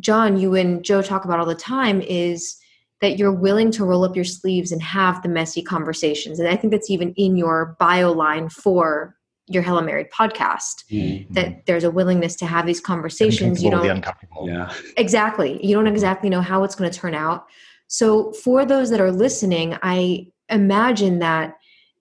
[0.00, 2.58] John, you and Joe talk about all the time is
[3.00, 6.40] that you're willing to roll up your sleeves and have the messy conversations.
[6.40, 10.84] And I think that's even in your bio line for your Hella Married podcast.
[10.90, 11.32] Mm-hmm.
[11.32, 13.62] That there's a willingness to have these conversations.
[13.62, 14.04] You don't
[14.44, 14.72] yeah.
[14.96, 15.64] exactly.
[15.64, 17.46] You don't exactly know how it's going to turn out.
[17.86, 21.56] So for those that are listening, I imagine that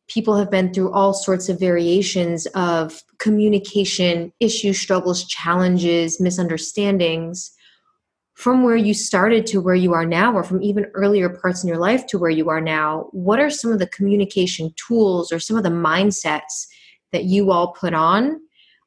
[0.08, 7.52] people have been through all sorts of variations of communication issues, struggles, challenges, misunderstandings
[8.38, 11.68] from where you started to where you are now, or from even earlier parts in
[11.68, 15.40] your life to where you are now, what are some of the communication tools or
[15.40, 16.68] some of the mindsets
[17.12, 18.40] that you all put on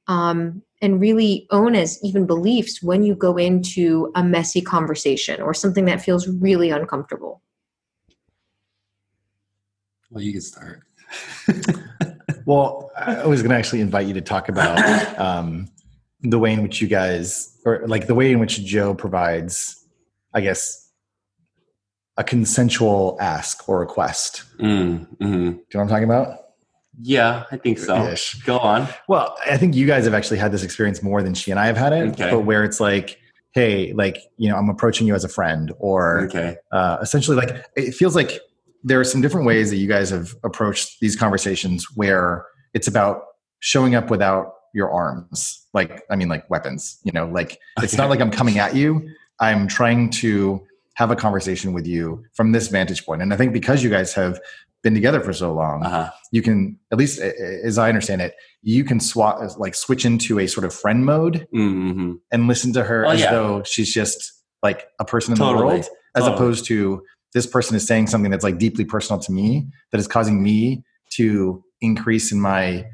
[0.07, 5.53] um, and really own as even beliefs when you go into a messy conversation or
[5.53, 7.43] something that feels really uncomfortable?
[10.11, 10.83] Well, you can start.
[12.45, 15.69] well, I was going to actually invite you to talk about um,
[16.23, 19.87] the way in which you guys or like the way in which joe provides
[20.35, 20.91] i guess
[22.17, 25.27] a consensual ask or request mm, mm-hmm.
[25.27, 26.39] do you know what i'm talking about
[27.01, 28.35] yeah i think so Ish.
[28.43, 31.51] go on well i think you guys have actually had this experience more than she
[31.51, 32.31] and i have had it okay.
[32.31, 33.19] but where it's like
[33.53, 36.57] hey like you know i'm approaching you as a friend or okay.
[36.73, 38.41] uh, essentially like it feels like
[38.83, 43.25] there are some different ways that you guys have approached these conversations where it's about
[43.61, 48.11] showing up without your arms like i mean like weapons you know like it's not
[48.11, 49.09] like i'm coming at you
[49.41, 50.65] i'm trying to
[50.95, 54.13] have a conversation with you from this vantage point and i think because you guys
[54.13, 54.39] have
[54.83, 56.11] been together for so long uh-huh.
[56.33, 60.47] you can at least as i understand it you can swap like switch into a
[60.47, 62.15] sort of friend mode mm-hmm.
[62.33, 63.31] and listen to her oh, as yeah.
[63.31, 65.59] though she's just like a person in totally.
[65.59, 66.35] the world as totally.
[66.35, 67.03] opposed to
[67.33, 70.83] this person is saying something that's like deeply personal to me that is causing me
[71.11, 72.85] to increase in my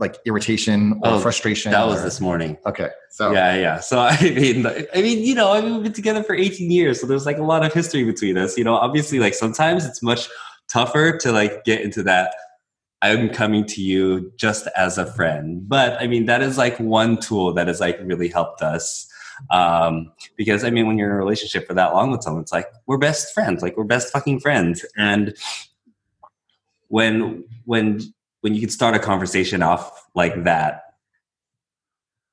[0.00, 1.70] like irritation or oh, frustration?
[1.70, 2.56] That was this morning.
[2.66, 2.88] Okay.
[3.10, 3.80] So yeah, yeah.
[3.80, 7.00] So I mean, I mean, you know, I mean, we've been together for 18 years,
[7.00, 8.58] so there's like a lot of history between us.
[8.58, 10.28] You know, obviously, like sometimes it's much
[10.68, 12.34] tougher to like get into that.
[13.02, 17.18] I'm coming to you just as a friend, but I mean, that is like one
[17.18, 19.06] tool that has like really helped us.
[19.50, 22.52] Um, because I mean, when you're in a relationship for that long with someone, it's
[22.52, 25.34] like we're best friends, like we're best fucking friends, and
[26.88, 28.00] when when
[28.40, 30.82] when you can start a conversation off like that,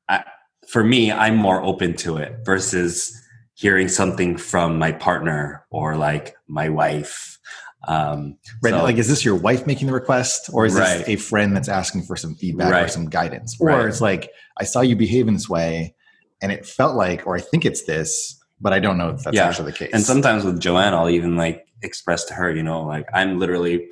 [0.07, 0.23] I,
[0.67, 3.19] for me, I'm more open to it versus
[3.53, 7.39] hearing something from my partner or like my wife.
[7.87, 8.71] Um, right.
[8.71, 10.99] So, like, is this your wife making the request or is right.
[10.99, 12.85] this a friend that's asking for some feedback right.
[12.85, 13.55] or some guidance?
[13.59, 13.85] Or right.
[13.85, 14.29] it's like,
[14.59, 15.95] I saw you behave in this way
[16.41, 19.35] and it felt like, or I think it's this, but I don't know if that's
[19.35, 19.47] yeah.
[19.47, 19.91] actually the case.
[19.93, 23.87] And sometimes with Joanne, I'll even like express to her, you know, like I'm literally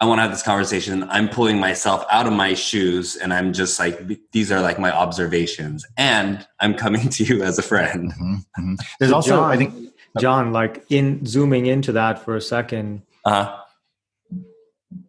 [0.00, 1.04] I want to have this conversation.
[1.10, 4.00] I'm pulling myself out of my shoes and I'm just like,
[4.32, 5.84] these are like my observations.
[5.98, 8.10] And I'm coming to you as a friend.
[8.12, 8.74] Mm-hmm, mm-hmm.
[8.98, 13.02] There's so also, John, I think, John, like in zooming into that for a 2nd
[13.26, 13.58] uh-huh.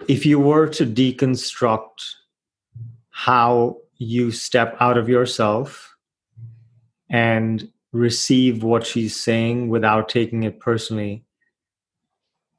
[0.10, 2.16] if you were to deconstruct
[3.12, 5.96] how you step out of yourself
[7.10, 11.24] and receive what she's saying without taking it personally,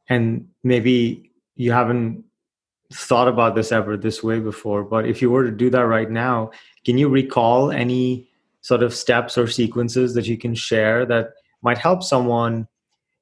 [0.09, 2.24] and maybe you haven't
[2.92, 6.11] thought about this ever this way before, but if you were to do that right
[6.11, 6.50] now,
[6.84, 8.28] can you recall any
[8.61, 11.30] sort of steps or sequences that you can share that
[11.62, 12.66] might help someone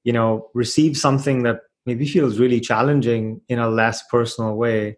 [0.05, 4.97] you know receive something that maybe feels really challenging in a less personal way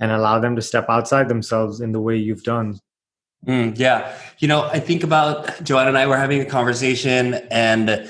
[0.00, 2.78] and allow them to step outside themselves in the way you've done
[3.46, 4.16] Mm, yeah.
[4.38, 8.08] You know, I think about Joanne and I were having a conversation, and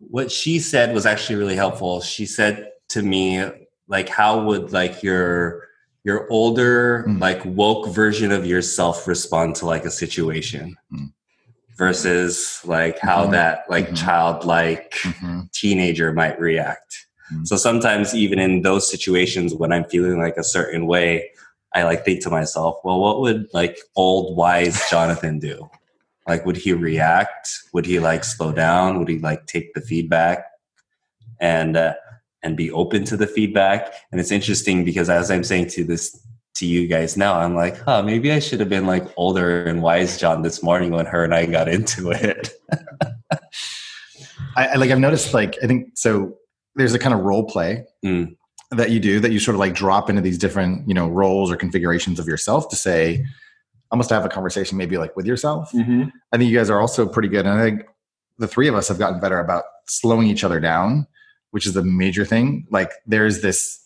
[0.00, 2.00] what she said was actually really helpful.
[2.00, 3.44] She said to me,
[3.88, 5.68] like, how would like your
[6.04, 7.20] your older, mm.
[7.20, 11.12] like woke version of yourself respond to like a situation mm.
[11.76, 13.32] versus like how mm-hmm.
[13.32, 13.94] that like mm-hmm.
[13.96, 15.40] childlike mm-hmm.
[15.52, 17.06] teenager might react.
[17.32, 17.46] Mm.
[17.46, 21.30] So sometimes even in those situations when I'm feeling like a certain way,
[21.74, 25.68] I like think to myself, well, what would like old wise Jonathan do?
[26.26, 27.50] Like, would he react?
[27.72, 28.98] Would he like slow down?
[28.98, 30.44] Would he like take the feedback
[31.40, 31.94] and uh,
[32.42, 33.92] and be open to the feedback?
[34.10, 36.18] And it's interesting because as I'm saying to this
[36.54, 39.82] to you guys now, I'm like, huh, maybe I should have been like older and
[39.82, 42.50] wise John this morning when her and I got into it.
[44.56, 46.36] I, I, like I've noticed like I think so.
[46.76, 48.36] There's a kind of role play mm
[48.70, 51.50] that you do that you sort of like drop into these different you know roles
[51.50, 53.24] or configurations of yourself to say
[53.90, 56.04] almost have a conversation maybe like with yourself mm-hmm.
[56.32, 57.82] i think you guys are also pretty good and i think
[58.38, 61.06] the three of us have gotten better about slowing each other down
[61.50, 63.80] which is the major thing like there's this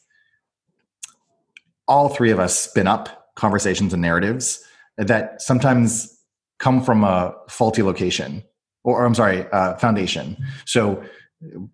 [1.87, 4.65] all three of us spin up conversations and narratives
[4.97, 6.11] that sometimes
[6.59, 8.43] come from a faulty location
[8.85, 10.37] or, or i'm sorry uh, foundation.
[10.67, 11.03] So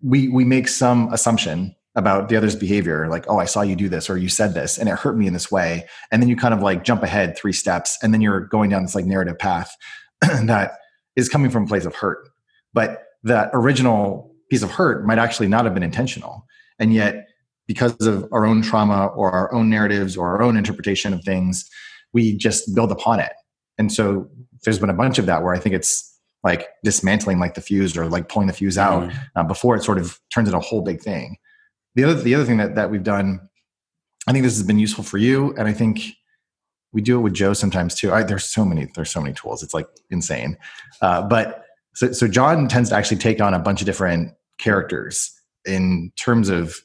[0.01, 3.89] we we make some assumption about the other's behavior like oh i saw you do
[3.89, 5.87] this or you said this and it hurt me in this way.
[6.11, 8.83] And then you kind of like jump ahead three steps and then you're going down
[8.83, 9.75] this like narrative path
[10.21, 10.73] that
[11.15, 12.29] is coming from a place of hurt.
[12.73, 16.45] But that original piece of hurt might actually not have been intentional.
[16.77, 17.27] And yet
[17.67, 21.67] because of our own trauma or our own narratives or our own interpretation of things
[22.13, 23.31] we just build upon it.
[23.77, 24.29] And so
[24.63, 26.07] there's been a bunch of that where i think it's
[26.43, 29.17] like dismantling like the fuse or like pulling the fuse out mm-hmm.
[29.35, 31.37] uh, before it sort of turns into a whole big thing.
[31.95, 33.39] The other the other thing that, that we've done
[34.27, 36.01] i think this has been useful for you and i think
[36.93, 38.11] we do it with joe sometimes too.
[38.11, 39.63] I, there's so many there's so many tools.
[39.63, 40.57] It's like insane.
[41.01, 41.63] Uh, but
[41.95, 45.33] so, so john tends to actually take on a bunch of different characters
[45.65, 46.75] in terms of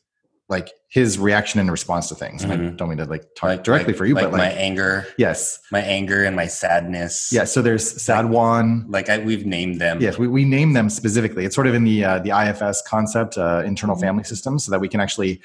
[0.49, 2.45] like his reaction and response to things.
[2.45, 2.53] Mm-hmm.
[2.53, 4.61] I don't mean to like talk like, directly like, for you, like but like my
[4.61, 5.07] anger.
[5.19, 5.59] Yes.
[5.73, 7.31] My anger and my sadness.
[7.33, 7.45] Yeah.
[7.45, 8.87] So there's sad one.
[8.89, 10.01] Like I, we've named them.
[10.01, 10.19] Yes.
[10.19, 11.45] We, we name them specifically.
[11.45, 14.05] It's sort of in the, uh, the IFS concept, uh, internal mm-hmm.
[14.05, 15.43] family system so that we can actually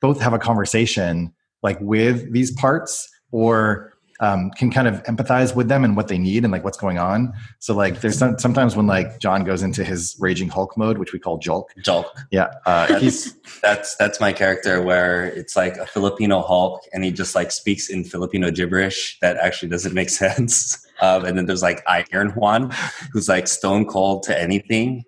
[0.00, 5.68] both have a conversation like with these parts or um, can kind of empathize with
[5.68, 7.32] them and what they need and like what's going on.
[7.58, 11.12] So like there's some, sometimes when like John goes into his raging Hulk mode, which
[11.12, 11.72] we call Julk.
[11.82, 12.16] Julk.
[12.30, 12.48] Yeah.
[12.64, 17.10] Uh, that's, he's that's that's my character where it's like a Filipino Hulk and he
[17.10, 20.86] just like speaks in Filipino gibberish that actually doesn't make sense.
[21.00, 22.72] Um, and then there's like Iron Juan,
[23.12, 25.04] who's like stone cold to anything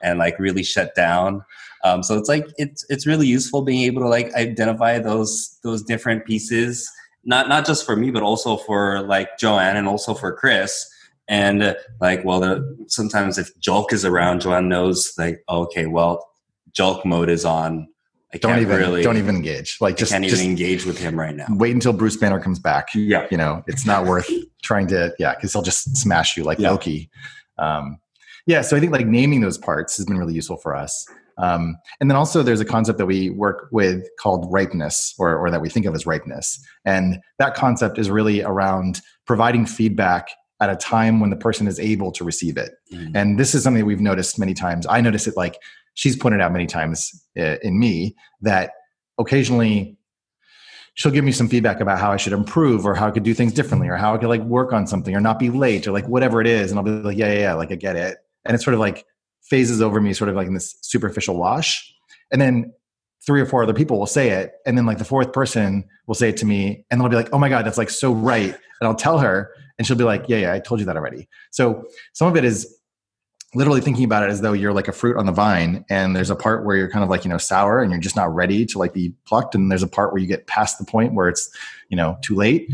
[0.00, 1.44] and like really shut down.
[1.84, 5.82] Um, so it's like it's it's really useful being able to like identify those those
[5.82, 6.88] different pieces
[7.24, 10.88] not not just for me, but also for like Joanne and also for Chris.
[11.28, 16.28] And uh, like, well, the, sometimes if Julk is around, Joanne knows like, okay, well,
[16.72, 17.88] Julk mode is on.
[18.34, 19.76] I don't even really, don't even engage.
[19.80, 21.46] Like, just can't just even engage with him right now.
[21.50, 22.88] Wait until Bruce Banner comes back.
[22.94, 24.28] Yeah, you know, it's not worth
[24.62, 25.14] trying to.
[25.18, 26.70] Yeah, because he'll just smash you like yeah.
[26.70, 27.10] Loki.
[27.58, 27.98] Um,
[28.46, 31.06] yeah, so I think like naming those parts has been really useful for us.
[31.38, 35.50] Um, and then also there's a concept that we work with called ripeness, or, or
[35.50, 36.62] that we think of as ripeness.
[36.84, 40.28] And that concept is really around providing feedback
[40.60, 42.72] at a time when the person is able to receive it.
[42.92, 43.16] Mm-hmm.
[43.16, 44.86] And this is something we've noticed many times.
[44.88, 45.56] I notice it like
[45.94, 48.70] she's pointed out many times uh, in me that
[49.18, 49.96] occasionally
[50.94, 53.34] she'll give me some feedback about how I should improve or how I could do
[53.34, 55.92] things differently or how I could like work on something or not be late or
[55.92, 56.70] like whatever it is.
[56.70, 58.18] And I'll be like, yeah, yeah, yeah, like I get it.
[58.44, 59.04] And it's sort of like
[59.42, 61.92] phases over me sort of like in this superficial wash.
[62.30, 62.72] And then
[63.24, 64.54] three or four other people will say it.
[64.66, 67.28] And then like the fourth person will say it to me and they'll be like
[67.32, 68.54] oh my god that's like so right.
[68.80, 71.28] And i'll tell her and she'll be like yeah yeah i told you that already.
[71.50, 72.78] So some of it is
[73.54, 76.30] literally thinking about it as though you're like a fruit on the vine and there's
[76.30, 78.64] a part where you're kind of like you know sour and you're just not ready
[78.64, 79.54] to like be plucked.
[79.54, 81.54] And there's a part where you get past the point where it's
[81.88, 82.70] you know too late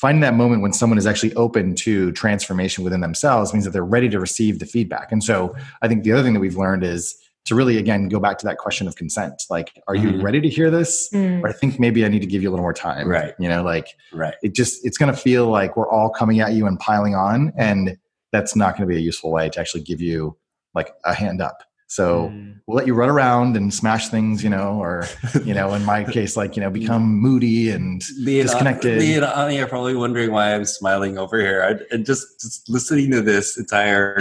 [0.00, 3.84] finding that moment when someone is actually open to transformation within themselves means that they're
[3.84, 5.12] ready to receive the feedback.
[5.12, 8.18] And so I think the other thing that we've learned is to really again go
[8.18, 10.22] back to that question of consent like are you mm-hmm.
[10.22, 11.42] ready to hear this mm.
[11.42, 13.48] or i think maybe i need to give you a little more time right you
[13.48, 16.66] know like right it just it's going to feel like we're all coming at you
[16.66, 17.96] and piling on and
[18.30, 20.36] that's not going to be a useful way to actually give you
[20.74, 22.54] like a hand up so mm.
[22.68, 25.08] we'll let you run around and smash things, you know, or
[25.44, 29.02] you know, in my case, like you know, become moody and Lee disconnected.
[29.24, 31.64] Ani are probably wondering why I'm smiling over here.
[31.64, 34.20] I, and just, just listening to this entire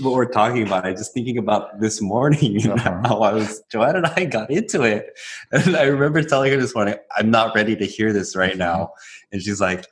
[0.00, 0.86] what we're talking about.
[0.86, 3.02] I just thinking about this morning uh-huh.
[3.04, 5.18] how I was Joanne and I got into it,
[5.52, 8.60] and I remember telling her this morning, "I'm not ready to hear this right mm-hmm.
[8.60, 8.92] now,"
[9.30, 9.84] and she's like.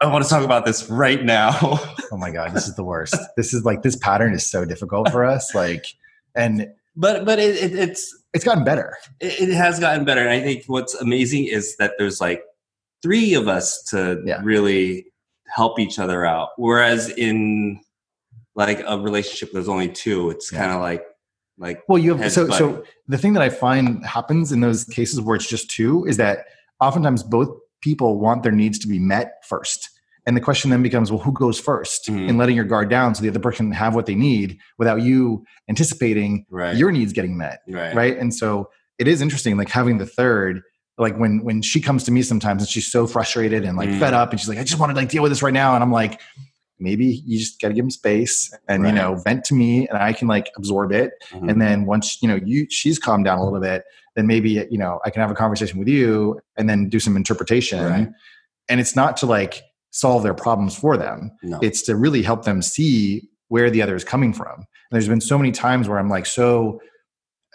[0.00, 1.56] I want to talk about this right now.
[1.60, 3.16] oh my god, this is the worst.
[3.36, 5.54] This is like this pattern is so difficult for us.
[5.54, 5.84] Like,
[6.34, 8.96] and but but it, it, it's it's gotten better.
[9.20, 12.42] It, it, has gotten better, and I think what's amazing is that there's like
[13.02, 14.40] three of us to yeah.
[14.42, 15.06] really
[15.48, 16.50] help each other out.
[16.56, 17.80] Whereas in
[18.54, 20.58] like a relationship there's only two it's yeah.
[20.60, 21.04] kind of like
[21.58, 25.20] like well you have so so the thing that i find happens in those cases
[25.20, 26.46] where it's just two is that
[26.80, 27.48] oftentimes both
[27.80, 29.89] people want their needs to be met first
[30.30, 32.28] and the question then becomes well who goes 1st mm-hmm.
[32.28, 35.02] in letting your guard down so the other person can have what they need without
[35.02, 36.76] you anticipating right.
[36.76, 37.96] your needs getting met right.
[37.96, 38.70] right and so
[39.00, 40.62] it is interesting like having the third
[40.98, 43.98] like when when she comes to me sometimes and she's so frustrated and like mm.
[43.98, 45.74] fed up and she's like i just want to like deal with this right now
[45.74, 46.20] and i'm like
[46.78, 48.90] maybe you just got to give them space and right.
[48.90, 51.48] you know vent to me and i can like absorb it mm-hmm.
[51.48, 53.82] and then once you know you she's calmed down a little bit
[54.14, 57.16] then maybe you know i can have a conversation with you and then do some
[57.16, 58.08] interpretation right.
[58.68, 61.58] and it's not to like solve their problems for them no.
[61.62, 65.20] it's to really help them see where the other is coming from and there's been
[65.20, 66.80] so many times where i'm like so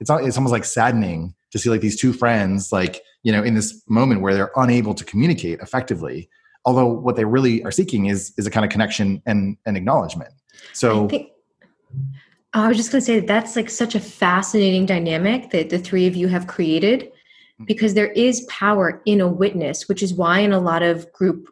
[0.00, 3.54] it's it's almost like saddening to see like these two friends like you know in
[3.54, 6.28] this moment where they're unable to communicate effectively
[6.64, 10.32] although what they really are seeking is is a kind of connection and and acknowledgement
[10.72, 11.30] so I, think,
[12.52, 15.78] I was just going to say that that's like such a fascinating dynamic that the
[15.78, 17.64] three of you have created mm-hmm.
[17.64, 21.48] because there is power in a witness which is why in a lot of group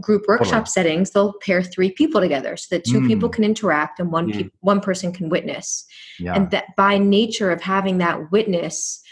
[0.00, 0.66] group workshop totally.
[0.66, 3.06] settings they'll pair three people together so that two mm.
[3.06, 4.42] people can interact and one mm.
[4.42, 5.86] pe- one person can witness
[6.18, 6.34] yeah.
[6.34, 9.02] and that by nature of having that witness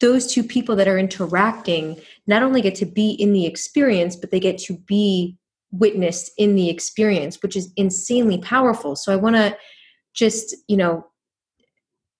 [0.00, 4.30] those two people that are interacting not only get to be in the experience, but
[4.30, 5.36] they get to be
[5.70, 8.96] witnessed in the experience, which is insanely powerful.
[8.96, 9.56] So I want to
[10.14, 11.06] just, you know,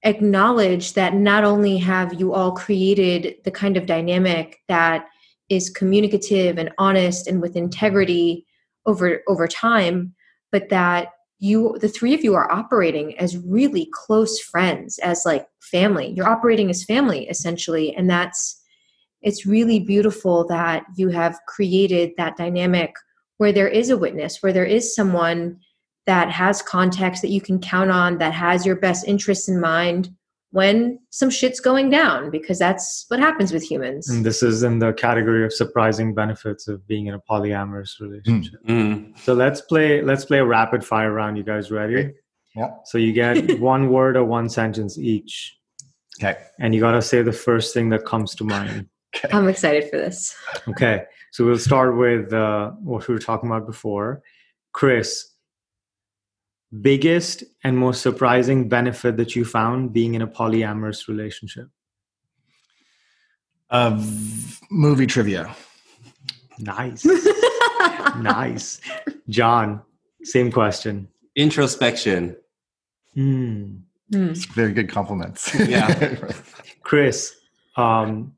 [0.02, 5.06] acknowledge that not only have you all created the kind of dynamic that
[5.50, 8.46] is communicative and honest and with integrity
[8.86, 10.14] over over time,
[10.50, 11.08] but that
[11.40, 16.12] you the three of you are operating as really close friends as like family.
[16.12, 18.56] You're operating as family essentially and that's
[19.22, 22.94] it's really beautiful that you have created that dynamic
[23.36, 25.58] where there is a witness where there is someone
[26.06, 30.10] that has context that you can count on that has your best interests in mind
[30.52, 34.08] when some shit's going down because that's what happens with humans.
[34.08, 38.64] And this is in the category of surprising benefits of being in a polyamorous relationship.
[38.66, 39.16] Mm.
[39.18, 41.36] So let's play let's play a rapid fire round.
[41.36, 42.12] You guys ready?
[42.56, 42.70] Yeah.
[42.84, 45.56] So you get one word or one sentence each.
[46.20, 46.38] Okay.
[46.58, 48.88] And you got to say the first thing that comes to mind.
[49.14, 49.28] Okay.
[49.32, 50.36] I'm excited for this.
[50.68, 51.04] Okay.
[51.32, 54.22] So we'll start with uh, what we were talking about before.
[54.72, 55.29] Chris,
[56.80, 61.68] biggest and most surprising benefit that you found being in a polyamorous relationship?
[63.70, 65.54] Of movie trivia.
[66.58, 67.04] Nice.
[68.18, 68.80] nice.
[69.28, 69.82] John,
[70.22, 71.08] same question.
[71.36, 72.36] Introspection.
[73.16, 73.82] Mm.
[74.12, 74.46] Mm.
[74.54, 75.54] Very good compliments.
[75.54, 76.16] Yeah.
[76.82, 77.36] Chris,
[77.76, 78.34] um,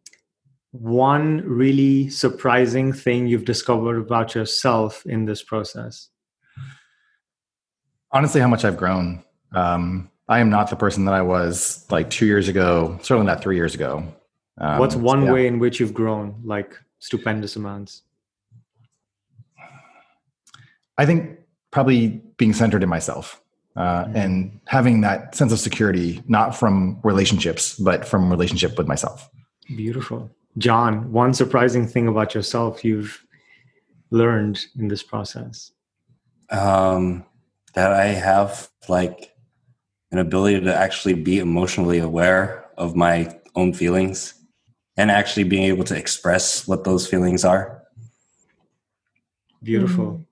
[0.73, 6.09] one really surprising thing you've discovered about yourself in this process?
[8.13, 9.23] Honestly how much I've grown.
[9.55, 13.43] Um, I am not the person that I was like two years ago, certainly not
[13.43, 14.05] three years ago.
[14.59, 15.33] Um, What's one yeah.
[15.33, 18.03] way in which you've grown like stupendous amounts?
[20.99, 21.39] I think
[21.71, 23.41] probably being centered in myself
[23.77, 24.17] uh, mm-hmm.
[24.17, 29.29] and having that sense of security, not from relationships, but from relationship with myself.
[29.69, 30.31] Beautiful.
[30.59, 33.25] John, one surprising thing about yourself you've
[34.11, 35.73] learned in this process?
[36.51, 37.25] Um,
[37.75, 39.35] that I have like
[40.11, 44.35] an ability to actually be emotionally aware of my own feelings
[44.97, 47.83] and actually being able to express what those feelings are.
[49.63, 50.05] Beautiful.
[50.05, 50.23] Mm-hmm.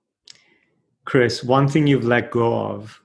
[1.05, 3.01] Chris, one thing you've let go of?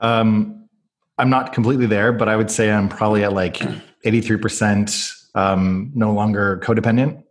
[0.00, 0.68] Um,
[1.18, 3.56] I'm not completely there, but I would say I'm probably at like
[4.06, 7.22] 83% um, no longer codependent.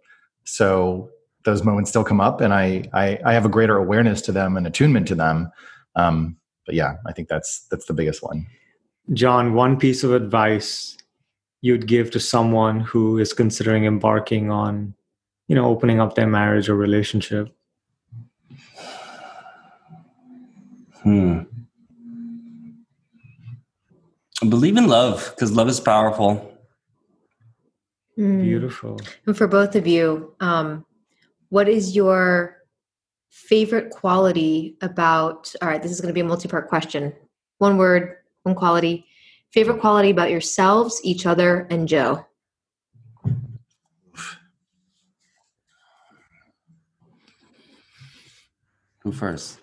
[0.43, 1.09] So
[1.45, 4.57] those moments still come up and I, I, I have a greater awareness to them
[4.57, 5.51] and attunement to them.
[5.95, 8.45] Um, but yeah, I think that's, that's the biggest one.
[9.13, 10.97] John, one piece of advice
[11.61, 14.93] you'd give to someone who is considering embarking on,
[15.47, 17.53] you know, opening up their marriage or relationship?
[21.03, 21.41] Hmm.
[24.47, 26.57] Believe in love because love is powerful.
[28.17, 28.43] Mm.
[28.43, 28.99] Beautiful.
[29.25, 30.85] And for both of you, um,
[31.49, 32.57] what is your
[33.29, 37.13] favorite quality about, all right, this is going to be a multi part question.
[37.57, 39.05] One word, one quality.
[39.51, 42.25] Favorite quality about yourselves, each other, and Joe?
[49.01, 49.59] Who first?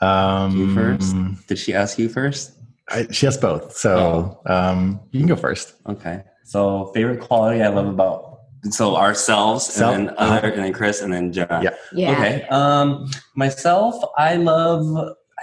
[0.00, 1.16] Um, You first?
[1.46, 2.52] Did she ask you first?
[2.88, 3.74] I, she has both.
[3.74, 5.74] So um, you can go first.
[5.88, 6.22] Okay.
[6.44, 8.35] So favorite quality I love about
[8.72, 10.34] so ourselves Self, and then uh-huh.
[10.36, 11.62] other and then Chris and then John.
[11.62, 11.74] Yeah.
[11.92, 12.12] Yeah.
[12.12, 12.42] Okay.
[12.50, 14.84] Um myself, I love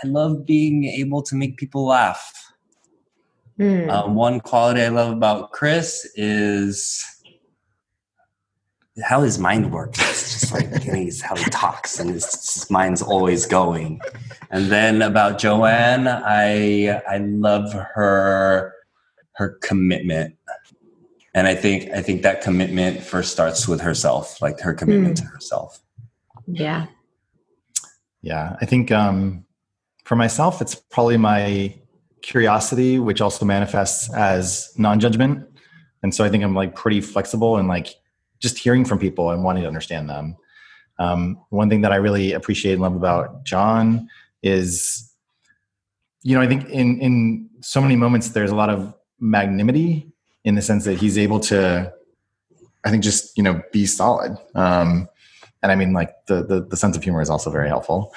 [0.03, 2.33] I love being able to make people laugh.
[3.57, 3.89] Hmm.
[3.89, 7.05] Um, one quality I love about Chris is
[9.03, 9.99] how his mind works.
[9.99, 14.01] It's just like he's how he talks, and his, his mind's always going.
[14.51, 18.73] And then about Joanne, I I love her
[19.33, 20.35] her commitment,
[21.33, 25.25] and I think I think that commitment first starts with herself, like her commitment to
[25.25, 25.81] herself.
[26.47, 26.87] yeah.
[28.21, 29.43] Yeah, I think um,
[30.05, 31.75] for myself, it's probably my
[32.21, 35.45] curiosity, which also manifests as non-judgment.
[36.03, 37.89] And so I think I'm like pretty flexible and like
[38.39, 40.37] just hearing from people and wanting to understand them.
[40.99, 44.07] Um, one thing that I really appreciate and love about John
[44.41, 45.11] is,
[46.21, 50.12] you know, I think in in so many moments there's a lot of magnanimity
[50.43, 51.93] in the sense that he's able to,
[52.83, 54.37] I think, just you know, be solid.
[54.55, 55.07] Um,
[55.61, 58.13] and I mean, like the, the the sense of humor is also very helpful.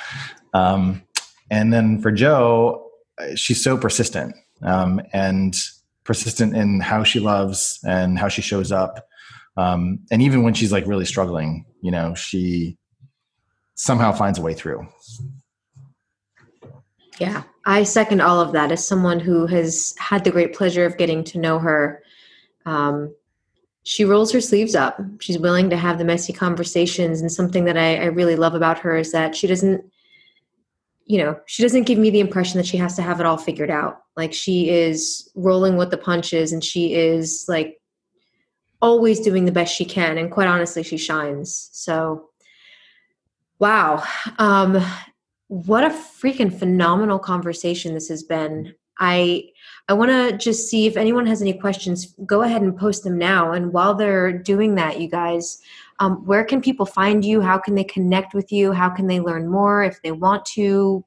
[0.53, 1.03] Um,
[1.51, 2.91] and then for Joe,
[3.35, 5.57] she's so persistent um, and
[6.05, 9.07] persistent in how she loves and how she shows up.
[9.57, 12.77] Um, and even when she's like really struggling, you know, she
[13.75, 14.87] somehow finds a way through.
[17.19, 18.73] Yeah, I second all of that.
[18.73, 22.03] As someone who has had the great pleasure of getting to know her,
[22.67, 23.15] um,
[23.85, 25.01] she rolls her sleeves up.
[25.21, 27.21] She's willing to have the messy conversations.
[27.21, 29.85] And something that I, I really love about her is that she doesn't,
[31.05, 33.37] you know, she doesn't give me the impression that she has to have it all
[33.37, 34.03] figured out.
[34.17, 37.81] Like she is rolling with the punches and she is like
[38.83, 40.19] always doing the best she can.
[40.19, 41.71] And quite honestly, she shines.
[41.73, 42.31] So,
[43.61, 44.03] wow.
[44.39, 44.85] Um,
[45.47, 48.75] what a freaking phenomenal conversation this has been.
[48.99, 49.51] I
[49.89, 52.13] I want to just see if anyone has any questions.
[52.27, 53.53] Go ahead and post them now.
[53.53, 55.63] And while they're doing that, you guys,
[56.01, 57.41] um, where can people find you?
[57.41, 58.73] How can they connect with you?
[58.73, 61.05] How can they learn more if they want to?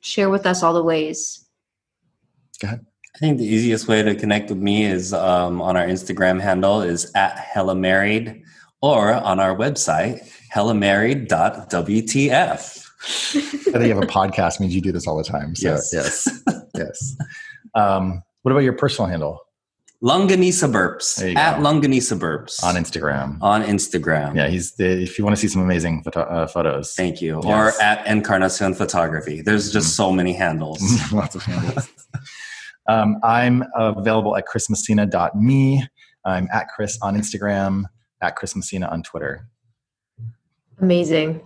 [0.00, 1.44] Share with us all the ways.
[2.60, 2.84] Go ahead.
[3.14, 6.82] I think the easiest way to connect with me is um, on our Instagram handle
[6.82, 8.42] is at hella married
[8.82, 12.82] or on our website hellamarried.wtf.
[12.98, 15.54] I think you have a podcast means you do this all the time.
[15.54, 15.90] So Yes.
[15.92, 16.42] yes,
[16.74, 17.16] yes.
[17.76, 19.40] Um, what about your personal handle
[20.02, 21.62] Longanisa Burps There you at go.
[21.64, 23.38] Longanisa Burps on Instagram?
[23.40, 24.36] on Instagram.
[24.36, 26.92] Yeah, he's the, if you want to see some amazing photo, uh, photos.
[26.94, 27.40] Thank you.
[27.42, 27.76] Yes.
[27.78, 29.40] Or at Encarnacion Photography.
[29.40, 30.82] There's just so many handles.
[31.12, 31.88] Lots of handles.
[32.88, 35.86] um, I'm available at chrismessina.me.
[36.26, 37.84] I'm at Chris on Instagram,
[38.20, 39.48] at Chris Messina on Twitter.
[40.78, 41.40] Amazing.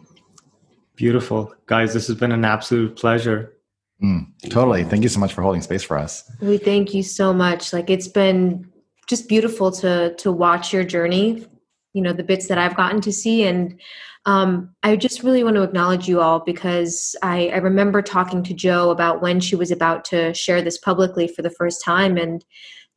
[0.97, 1.55] Beautiful.
[1.67, 3.55] Guys, this has been an absolute pleasure.
[4.03, 4.85] Mm, totally.
[4.85, 6.31] Thank you so much for holding space for us.
[6.41, 7.73] We thank you so much.
[7.73, 8.71] Like it's been
[9.07, 11.47] just beautiful to to watch your journey.
[11.93, 13.79] You know the bits that I've gotten to see, and
[14.27, 18.55] um, I just really want to acknowledge you all because I, I remember talking to
[18.55, 22.45] Joe about when she was about to share this publicly for the first time, and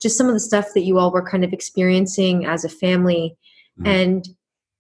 [0.02, 3.36] just some of the stuff that you all were kind of experiencing as a family,
[3.82, 3.88] Mhm.
[3.88, 4.30] and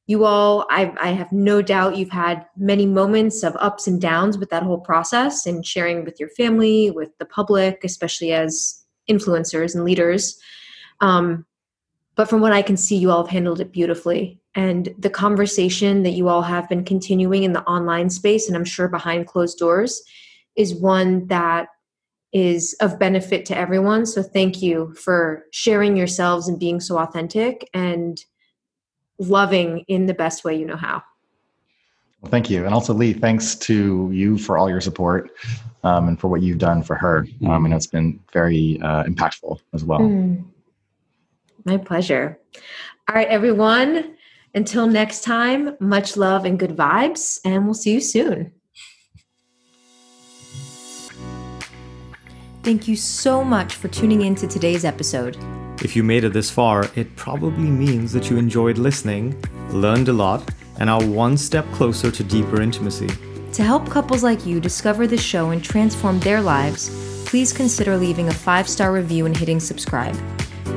[0.05, 4.37] you all I, I have no doubt you've had many moments of ups and downs
[4.37, 9.75] with that whole process and sharing with your family with the public especially as influencers
[9.75, 10.39] and leaders.
[11.01, 11.45] Um,
[12.15, 14.39] but from what i can see you all have handled it beautifully.
[14.55, 18.65] And the conversation that you all have been continuing in the online space and i'm
[18.65, 20.01] sure behind closed doors
[20.55, 21.67] is one that
[22.33, 24.07] is of benefit to everyone.
[24.07, 27.69] So thank you for sharing yourselves and being so authentic.
[27.75, 28.19] And
[29.29, 31.03] loving in the best way you know how.
[32.21, 32.65] Well, thank you.
[32.65, 35.31] And also, Lee, thanks to you for all your support
[35.83, 37.27] um, and for what you've done for her.
[37.45, 39.99] Um, I know it's been very uh, impactful as well.
[39.99, 40.45] Mm.
[41.65, 42.39] My pleasure.
[43.09, 44.15] All right, everyone.
[44.55, 48.51] Until next time, much love and good vibes, and we'll see you soon.
[52.61, 55.37] Thank you so much for tuning in to today's episode.
[55.81, 60.13] If you made it this far, it probably means that you enjoyed listening, learned a
[60.13, 60.49] lot,
[60.79, 63.09] and are one step closer to deeper intimacy.
[63.53, 66.89] To help couples like you discover the show and transform their lives,
[67.25, 70.15] please consider leaving a five star review and hitting subscribe.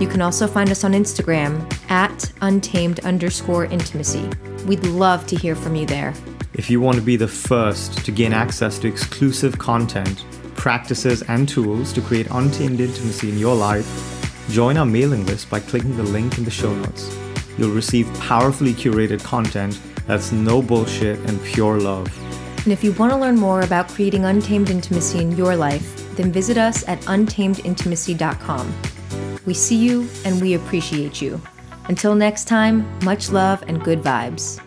[0.00, 4.28] You can also find us on Instagram at untamed underscore intimacy.
[4.66, 6.12] We'd love to hear from you there.
[6.52, 10.24] If you want to be the first to gain access to exclusive content,
[10.54, 14.15] practices, and tools to create untamed intimacy in your life,
[14.50, 17.16] join our mailing list by clicking the link in the show notes.
[17.58, 22.06] You'll receive powerfully curated content that's no bullshit and pure love.
[22.64, 26.32] And if you want to learn more about creating untamed intimacy in your life, then
[26.32, 28.74] visit us at untamedintimacy.com.
[29.44, 31.40] We see you and we appreciate you.
[31.88, 34.60] Until next time, much love and good vibes.